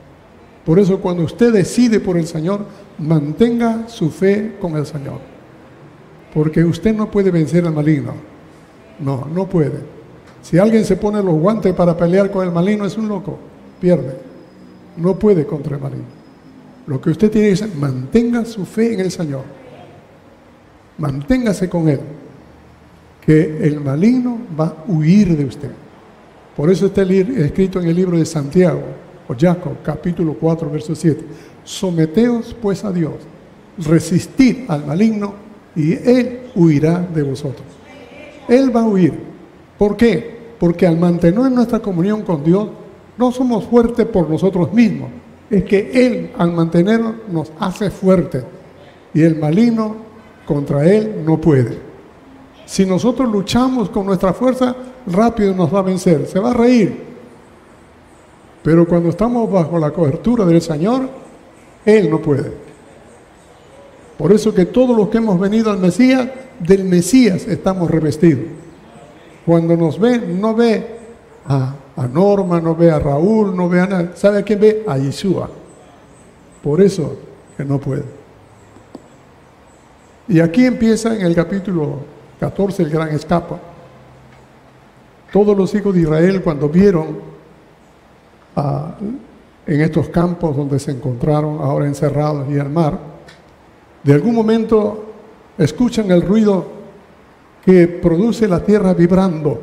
Por 0.66 0.80
eso 0.80 1.00
cuando 1.00 1.24
usted 1.24 1.52
decide 1.52 2.00
por 2.00 2.18
el 2.18 2.26
Señor, 2.26 2.66
mantenga 2.98 3.88
su 3.88 4.10
fe 4.10 4.56
con 4.60 4.78
el 4.78 4.86
Señor. 4.86 5.33
Porque 6.34 6.64
usted 6.64 6.96
no 6.96 7.10
puede 7.12 7.32
vencer 7.32 7.66
al 7.66 7.74
maligno. 7.74 8.14
No, 9.00 9.28
no 9.34 9.48
puede. 9.48 9.80
Si 10.42 10.58
alguien 10.58 10.84
se 10.84 10.96
pone 10.96 11.22
los 11.22 11.36
guantes 11.36 11.74
para 11.74 11.96
pelear 11.96 12.32
con 12.32 12.46
el 12.46 12.52
maligno, 12.52 12.86
es 12.86 12.98
un 12.98 13.08
loco. 13.08 13.38
Pierde. 13.80 14.18
No 14.98 15.18
puede 15.18 15.46
contra 15.46 15.76
el 15.76 15.82
maligno. 15.82 16.24
Lo 16.88 17.00
que 17.00 17.12
usted 17.12 17.32
tiene 17.32 17.52
hacer, 17.52 17.70
mantenga 17.76 18.44
su 18.46 18.66
fe 18.66 18.94
en 18.94 19.00
el 19.02 19.12
Señor 19.12 19.44
manténgase 20.98 21.70
con 21.70 21.90
Él, 21.90 22.00
que 23.26 23.66
el 23.66 23.80
maligno 23.80 24.38
va 24.60 24.66
a 24.66 24.84
huir 24.88 25.36
de 25.36 25.46
usted. 25.46 25.72
Por 26.56 26.70
eso 26.70 26.88
está 26.88 27.02
escrito 27.02 27.82
en 27.82 27.88
el 27.88 27.96
libro 27.96 28.18
de 28.18 28.26
Santiago, 28.26 28.84
o 29.28 29.34
Jacob, 29.38 29.78
capítulo 29.84 30.36
4, 30.40 30.70
verso 30.70 30.96
7. 30.96 31.24
Someteos 31.64 32.56
pues 32.62 32.84
a 32.84 32.92
Dios, 32.92 33.14
resistid 33.78 34.70
al 34.70 34.86
maligno 34.86 35.34
y 35.76 35.94
Él 35.94 36.52
huirá 36.56 37.00
de 37.00 37.24
vosotros. 37.24 37.66
Él 38.48 38.76
va 38.76 38.82
a 38.82 38.88
huir. 38.88 39.14
¿Por 39.78 39.98
qué? 39.98 40.54
Porque 40.60 40.86
al 40.86 40.98
mantener 40.98 41.52
nuestra 41.52 41.80
comunión 41.80 42.22
con 42.22 42.44
Dios, 42.44 42.70
no 43.18 43.32
somos 43.32 43.66
fuertes 43.66 44.06
por 44.06 44.30
nosotros 44.30 44.74
mismos. 44.74 45.10
Es 45.50 45.64
que 45.64 45.92
Él, 45.94 46.32
al 46.38 46.52
mantenernos, 46.52 47.16
nos 47.32 47.52
hace 47.60 47.90
fuertes. 47.90 48.44
Y 49.14 49.22
el 49.22 49.38
maligno 49.38 49.96
contra 50.46 50.86
Él 50.86 51.24
no 51.26 51.40
puede. 51.40 51.78
Si 52.66 52.86
nosotros 52.86 53.30
luchamos 53.30 53.90
con 53.90 54.06
nuestra 54.06 54.34
fuerza, 54.34 54.76
rápido 55.06 55.54
nos 55.54 55.74
va 55.74 55.80
a 55.80 55.84
vencer, 55.84 56.26
se 56.28 56.40
va 56.40 56.52
a 56.52 56.54
reír. 56.54 57.04
Pero 58.64 58.88
cuando 58.88 59.10
estamos 59.10 59.52
bajo 59.52 59.78
la 59.78 59.92
cobertura 59.92 60.46
del 60.46 60.62
Señor, 60.62 61.10
Él 61.86 62.10
no 62.10 62.22
puede. 62.22 62.73
Por 64.18 64.32
eso 64.32 64.54
que 64.54 64.66
todos 64.66 64.96
los 64.96 65.10
que 65.10 65.18
hemos 65.18 65.40
venido 65.40 65.72
al 65.72 65.80
Mesías, 65.80 66.30
del 66.60 66.84
Mesías 66.84 67.48
estamos 67.48 67.90
revestidos. 67.90 68.46
Cuando 69.46 69.76
nos 69.76 70.00
ve, 70.00 70.20
no 70.20 70.56
ve 70.56 70.86
a, 71.46 71.76
a 71.96 72.08
Norma, 72.08 72.62
no 72.62 72.76
ve 72.76 72.92
a 72.92 73.00
Raúl, 73.00 73.56
no 73.56 73.68
ve 73.68 73.82
a 73.82 73.88
nadie. 73.88 74.10
¿Sabe 74.16 74.40
a 74.40 74.44
quién 74.44 74.60
ve? 74.60 74.84
A 74.88 74.98
Yeshua. 74.98 75.50
Por 76.62 76.82
eso 76.82 77.18
que 77.58 77.66
no 77.66 77.80
puede. 77.80 78.04
Y 80.28 80.40
aquí 80.40 80.66
empieza 80.66 81.14
en 81.16 81.26
el 81.26 81.36
capítulo 81.36 81.98
14 82.40 82.84
el 82.84 82.90
gran 82.90 83.10
escapa. 83.10 83.60
Todos 85.32 85.58
los 85.58 85.74
hijos 85.76 85.94
de 85.94 86.02
Israel 86.02 86.42
cuando 86.42 86.70
vieron 86.70 87.34
en 89.66 89.82
estos 89.82 90.10
campos 90.10 90.56
donde 90.56 90.80
se 90.80 90.92
encontraron 90.92 91.60
ahora 91.60 91.88
encerrados 91.88 92.50
y 92.50 92.60
al 92.60 92.70
mar, 92.70 93.13
de 94.04 94.14
algún 94.14 94.36
momento 94.36 95.06
escuchan 95.58 96.12
el 96.12 96.22
ruido 96.22 96.66
que 97.64 97.88
produce 97.88 98.48
la 98.48 98.64
tierra 98.64 98.94
vibrando 98.94 99.60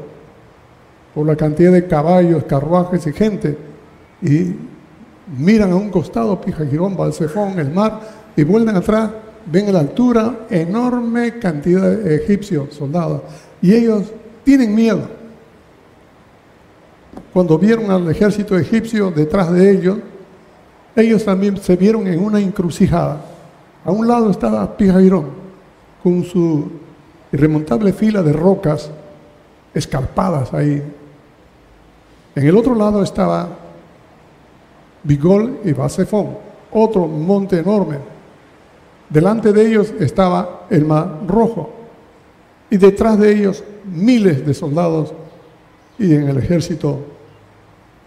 por 1.15 1.27
la 1.27 1.37
cantidad 1.37 1.73
de 1.73 1.87
caballos, 1.87 2.45
carruajes 2.45 3.07
y 3.07 3.13
gente, 3.13 3.57
y 4.23 4.55
miran 5.37 5.73
a 5.73 5.77
un 5.77 5.91
costado 5.91 6.41
Pijagirón, 6.41 6.97
Balsefón, 6.97 7.59
el 7.59 7.71
mar, 7.71 8.01
y 8.37 8.45
vuelven 8.45 8.77
atrás 8.77 9.11
ven 9.47 9.69
a 9.69 9.73
la 9.73 9.81
altura 9.81 10.47
enorme 10.51 11.39
cantidad 11.39 11.91
de 11.91 12.17
egipcios, 12.17 12.75
soldados, 12.75 13.23
y 13.61 13.75
ellos 13.75 14.13
tienen 14.45 14.75
miedo. 14.75 15.03
Cuando 17.33 17.59
vieron 17.59 17.91
al 17.91 18.09
ejército 18.11 18.59
egipcio 18.59 19.11
detrás 19.11 19.53
de 19.53 19.71
ellos, 19.71 19.99
ellos 20.97 21.25
también 21.25 21.57
se 21.57 21.77
vieron 21.77 22.07
en 22.07 22.23
una 22.23 22.41
encrucijada. 22.41 23.25
A 23.85 23.91
un 23.91 24.07
lado 24.07 24.31
estaba 24.31 24.77
Pijairón, 24.77 25.27
con 26.03 26.25
su 26.25 26.71
irremontable 27.33 27.93
fila 27.93 28.23
de 28.23 28.33
rocas 28.33 28.91
escarpadas 29.75 30.53
ahí. 30.53 30.83
En 32.35 32.47
el 32.47 32.57
otro 32.57 32.75
lado 32.75 33.03
estaba 33.03 33.49
Bigol 35.03 35.61
y 35.65 35.73
Basefón, 35.73 36.37
otro 36.71 37.07
monte 37.07 37.59
enorme 37.59 37.99
Delante 39.11 39.53
de 39.53 39.67
ellos 39.67 39.93
estaba 39.99 40.67
el 40.71 40.85
mar 40.85 41.19
rojo 41.27 41.69
y 42.71 42.77
detrás 42.77 43.19
de 43.19 43.33
ellos 43.33 43.65
miles 43.85 44.47
de 44.47 44.55
soldados 44.55 45.13
y 45.99 46.15
en 46.15 46.29
el 46.29 46.39
ejército 46.39 47.01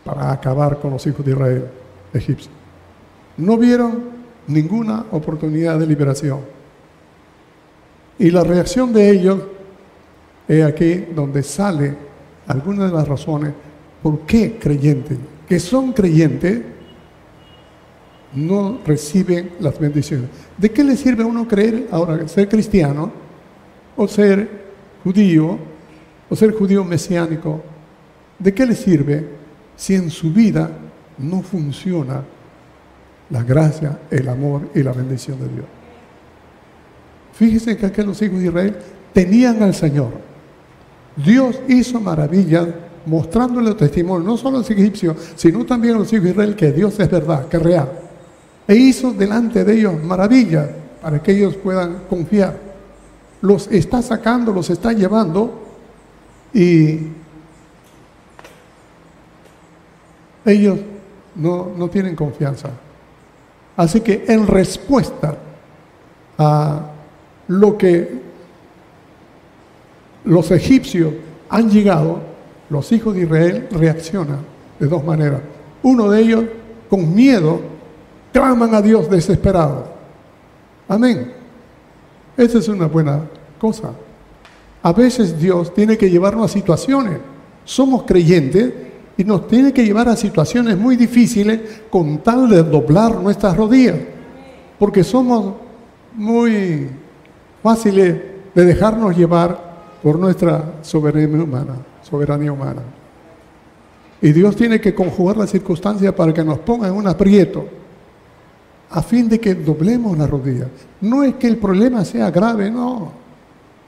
para 0.05 0.31
acabar 0.31 0.79
con 0.79 0.91
los 0.91 1.05
hijos 1.05 1.25
de 1.25 1.31
Israel 1.33 1.67
egipcios. 2.13 2.53
No 3.35 3.57
vieron 3.57 4.12
ninguna 4.47 5.05
oportunidad 5.11 5.79
de 5.79 5.87
liberación. 5.87 6.39
Y 8.19 8.31
la 8.31 8.43
reacción 8.43 8.93
de 8.93 9.09
ellos 9.09 9.39
es 10.47 10.63
aquí 10.63 11.05
donde 11.15 11.43
sale 11.43 11.95
alguna 12.47 12.85
de 12.87 12.93
las 12.93 13.07
razones 13.07 13.53
por 14.01 14.19
qué 14.21 14.57
creyentes, 14.59 15.17
que 15.47 15.59
son 15.59 15.93
creyentes, 15.93 16.61
no 18.35 18.79
reciben 18.85 19.51
las 19.59 19.79
bendiciones. 19.79 20.29
¿De 20.57 20.71
qué 20.71 20.83
le 20.83 20.97
sirve 20.97 21.23
a 21.23 21.27
uno 21.27 21.47
creer 21.47 21.87
ahora 21.91 22.27
ser 22.27 22.49
cristiano 22.49 23.11
o 23.95 24.07
ser 24.07 24.49
judío 25.03 25.57
o 26.29 26.35
ser 26.35 26.51
judío 26.53 26.83
mesiánico? 26.83 27.61
¿De 28.39 28.53
qué 28.53 28.65
le 28.65 28.75
sirve 28.75 29.27
si 29.75 29.95
en 29.95 30.09
su 30.09 30.31
vida 30.31 30.69
no 31.17 31.41
funciona 31.41 32.23
la 33.29 33.43
gracia, 33.43 33.99
el 34.09 34.27
amor 34.29 34.69
y 34.75 34.83
la 34.83 34.91
bendición 34.91 35.39
de 35.39 35.47
Dios? 35.47 35.65
Fíjese 37.33 37.77
que 37.77 37.87
aquellos 37.87 38.21
hijos 38.21 38.39
de 38.39 38.45
Israel 38.45 38.77
tenían 39.13 39.61
al 39.63 39.73
Señor. 39.73 40.11
Dios 41.15 41.59
hizo 41.67 41.99
maravillas 41.99 42.67
mostrándole 43.05 43.73
testimonio, 43.75 44.27
no 44.27 44.37
solo 44.37 44.57
a 44.57 44.59
los 44.59 44.69
egipcios, 44.69 45.17
sino 45.35 45.65
también 45.65 45.95
a 45.95 45.99
los 45.99 46.11
hijos 46.13 46.25
de 46.25 46.31
Israel, 46.31 46.55
que 46.55 46.71
Dios 46.71 46.99
es 46.99 47.09
verdad, 47.09 47.47
que 47.47 47.57
es 47.57 47.63
real 47.63 47.89
e 48.67 48.75
hizo 48.75 49.11
delante 49.11 49.63
de 49.63 49.73
ellos 49.73 50.01
maravillas 50.03 50.69
para 51.01 51.21
que 51.21 51.33
ellos 51.33 51.55
puedan 51.55 52.03
confiar. 52.09 52.57
Los 53.41 53.67
está 53.67 54.01
sacando, 54.01 54.53
los 54.53 54.69
está 54.69 54.93
llevando 54.93 55.61
y 56.53 56.99
ellos 60.45 60.79
no, 61.35 61.71
no 61.75 61.89
tienen 61.89 62.15
confianza. 62.15 62.69
Así 63.75 64.01
que 64.01 64.25
en 64.27 64.47
respuesta 64.47 65.37
a 66.37 66.81
lo 67.47 67.77
que 67.77 68.21
los 70.25 70.51
egipcios 70.51 71.13
han 71.49 71.69
llegado, 71.69 72.19
los 72.69 72.91
hijos 72.91 73.15
de 73.15 73.23
Israel 73.23 73.67
reaccionan 73.71 74.39
de 74.79 74.87
dos 74.87 75.03
maneras. 75.03 75.41
Uno 75.81 76.09
de 76.09 76.21
ellos 76.21 76.43
con 76.89 77.13
miedo 77.13 77.61
claman 78.31 78.73
a 78.73 78.81
Dios 78.81 79.09
desesperado. 79.09 79.87
Amén. 80.87 81.33
Esa 82.37 82.57
es 82.59 82.67
una 82.67 82.87
buena 82.87 83.21
cosa. 83.59 83.91
A 84.81 84.93
veces 84.93 85.39
Dios 85.39 85.73
tiene 85.73 85.97
que 85.97 86.09
llevarnos 86.09 86.45
a 86.45 86.53
situaciones 86.53 87.19
somos 87.65 88.03
creyentes 88.03 88.73
y 89.17 89.23
nos 89.23 89.47
tiene 89.47 89.71
que 89.71 89.85
llevar 89.85 90.09
a 90.09 90.15
situaciones 90.15 90.77
muy 90.77 90.95
difíciles 90.95 91.59
con 91.89 92.19
tal 92.19 92.49
de 92.49 92.63
doblar 92.63 93.15
nuestras 93.15 93.55
rodillas, 93.55 93.97
porque 94.79 95.03
somos 95.03 95.53
muy 96.15 96.87
fáciles 97.61 98.17
de 98.53 98.65
dejarnos 98.65 99.15
llevar 99.15 99.73
por 100.01 100.17
nuestra 100.19 100.73
soberanía 100.81 101.43
humana, 101.43 101.75
soberanía 102.01 102.51
humana. 102.51 102.81
Y 104.21 104.31
Dios 104.31 104.55
tiene 104.55 104.79
que 104.79 104.95
conjugar 104.95 105.37
las 105.37 105.51
circunstancias 105.51 106.13
para 106.13 106.33
que 106.33 106.43
nos 106.43 106.59
ponga 106.59 106.87
en 106.87 106.93
un 106.93 107.07
aprieto, 107.07 107.65
a 108.89 109.01
fin 109.01 109.27
de 109.27 109.39
que 109.39 109.55
doblemos 109.55 110.17
la 110.17 110.27
rodilla. 110.27 110.67
No 111.01 111.23
es 111.23 111.35
que 111.35 111.47
el 111.47 111.57
problema 111.57 112.05
sea 112.05 112.29
grave, 112.31 112.69
no. 112.69 113.11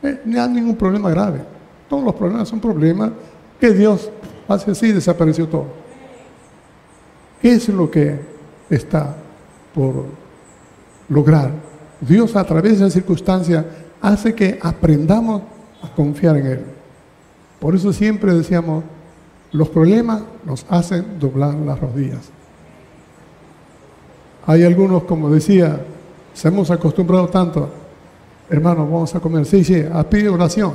Eh, 0.02 0.22
no 0.26 0.42
hay 0.42 0.50
ningún 0.50 0.76
problema 0.76 1.10
grave. 1.10 1.42
Todos 1.88 2.04
los 2.04 2.16
problemas 2.16 2.50
son 2.50 2.60
problemas 2.60 3.12
que 3.60 3.72
Dios 3.72 4.10
hace 4.48 4.72
así, 4.72 4.92
desapareció 4.92 5.48
todo. 5.48 5.66
¿Qué 7.42 7.54
es 7.54 7.70
lo 7.70 7.90
que 7.90 8.20
está 8.70 9.16
por 9.74 10.06
lograr? 11.10 11.52
Dios 12.02 12.36
a 12.36 12.44
través 12.44 12.80
de 12.80 12.86
esa 12.86 12.94
circunstancia 12.94 13.66
hace 14.02 14.34
que 14.36 14.60
aprendamos 14.62 15.44
a 15.82 15.94
confiar 15.94 16.38
en 16.38 16.46
Él. 16.46 16.62
Por 17.60 17.76
eso 17.76 17.92
siempre 17.94 18.34
decíamos, 18.34 18.84
los 19.52 19.70
problemas 19.70 20.24
nos 20.44 20.66
hacen 20.70 21.20
doblar 21.20 21.54
las 21.56 21.80
rodillas. 21.80 22.30
Hay 24.46 24.64
algunos, 24.64 25.04
como 25.04 25.30
decía, 25.30 25.80
se 26.34 26.48
hemos 26.50 26.70
acostumbrado 26.70 27.28
tanto, 27.30 27.70
hermanos, 28.50 28.90
vamos 28.90 29.16
a 29.16 29.20
comer, 29.20 29.46
sí, 29.46 29.64
sí, 29.64 29.84
a 29.92 30.04
pedir 30.04 30.30
oración. 30.30 30.74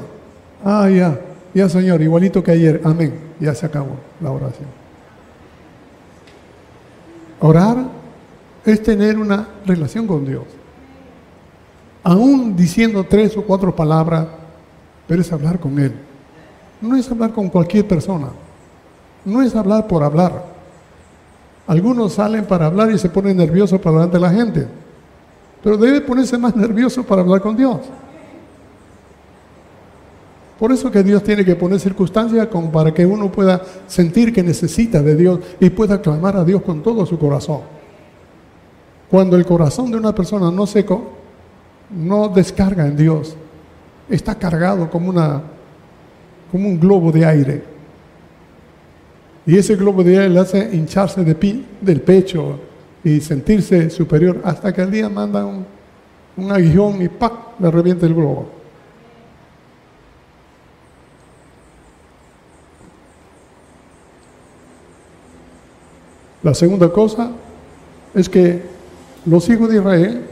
Ah, 0.64 0.88
ya, 0.88 1.18
ya 1.54 1.68
Señor, 1.68 2.00
igualito 2.02 2.42
que 2.42 2.52
ayer, 2.52 2.80
amén, 2.84 3.14
ya 3.40 3.54
se 3.54 3.66
acabó 3.66 3.96
la 4.20 4.30
oración. 4.30 4.68
Orar 7.40 7.78
es 8.64 8.82
tener 8.82 9.18
una 9.18 9.48
relación 9.64 10.06
con 10.06 10.24
Dios. 10.24 10.44
Aún 12.02 12.54
diciendo 12.56 13.04
tres 13.08 13.36
o 13.36 13.42
cuatro 13.42 13.74
palabras, 13.74 14.26
pero 15.06 15.22
es 15.22 15.32
hablar 15.32 15.58
con 15.58 15.78
Él. 15.78 15.92
No 16.80 16.96
es 16.96 17.10
hablar 17.10 17.32
con 17.32 17.48
cualquier 17.48 17.86
persona. 17.86 18.28
No 19.24 19.42
es 19.42 19.54
hablar 19.54 19.86
por 19.86 20.02
hablar. 20.02 20.44
Algunos 21.66 22.14
salen 22.14 22.44
para 22.46 22.66
hablar 22.66 22.90
y 22.90 22.98
se 22.98 23.08
ponen 23.08 23.36
nerviosos 23.36 23.80
para 23.80 23.96
hablar 23.96 24.10
de 24.10 24.20
la 24.20 24.30
gente. 24.30 24.66
Pero 25.62 25.76
debe 25.76 26.00
ponerse 26.00 26.38
más 26.38 26.56
nervioso 26.56 27.04
para 27.04 27.22
hablar 27.22 27.40
con 27.40 27.56
Dios. 27.56 27.78
Por 30.60 30.72
eso 30.72 30.90
que 30.90 31.02
Dios 31.02 31.24
tiene 31.24 31.42
que 31.42 31.56
poner 31.56 31.80
circunstancias 31.80 32.46
para 32.70 32.92
que 32.92 33.06
uno 33.06 33.32
pueda 33.32 33.62
sentir 33.86 34.30
que 34.30 34.42
necesita 34.42 35.02
de 35.02 35.16
Dios 35.16 35.40
y 35.58 35.70
pueda 35.70 36.02
clamar 36.02 36.36
a 36.36 36.44
Dios 36.44 36.60
con 36.60 36.82
todo 36.82 37.06
su 37.06 37.18
corazón. 37.18 37.62
Cuando 39.10 39.36
el 39.36 39.46
corazón 39.46 39.90
de 39.90 39.96
una 39.96 40.14
persona 40.14 40.50
no 40.50 40.66
seco, 40.66 41.12
no 41.88 42.28
descarga 42.28 42.86
en 42.86 42.94
Dios, 42.94 43.34
está 44.06 44.34
cargado 44.34 44.90
como, 44.90 45.08
una, 45.08 45.40
como 46.52 46.68
un 46.68 46.78
globo 46.78 47.10
de 47.10 47.24
aire. 47.24 47.64
Y 49.46 49.56
ese 49.56 49.76
globo 49.76 50.04
de 50.04 50.18
aire 50.18 50.28
le 50.28 50.40
hace 50.40 50.76
hincharse 50.76 51.24
del 51.24 52.02
pecho 52.02 52.60
y 53.02 53.18
sentirse 53.22 53.88
superior 53.88 54.42
hasta 54.44 54.74
que 54.74 54.82
el 54.82 54.90
día 54.90 55.08
manda 55.08 55.42
un, 55.42 55.64
un 56.36 56.52
aguijón 56.52 57.00
y 57.00 57.08
¡pac! 57.08 57.32
le 57.58 57.70
revienta 57.70 58.04
el 58.04 58.12
globo. 58.12 58.59
La 66.42 66.54
segunda 66.54 66.92
cosa 66.92 67.30
es 68.14 68.28
que 68.28 68.62
los 69.26 69.48
hijos 69.48 69.68
de 69.68 69.76
Israel, 69.76 70.26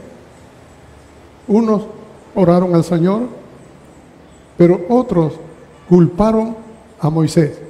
unos 1.47 1.83
oraron 2.35 2.75
al 2.75 2.83
Señor 2.83 3.39
pero 4.59 4.81
otros 4.89 5.35
culparon 5.87 6.53
a 6.99 7.09
Moisés. 7.09 7.61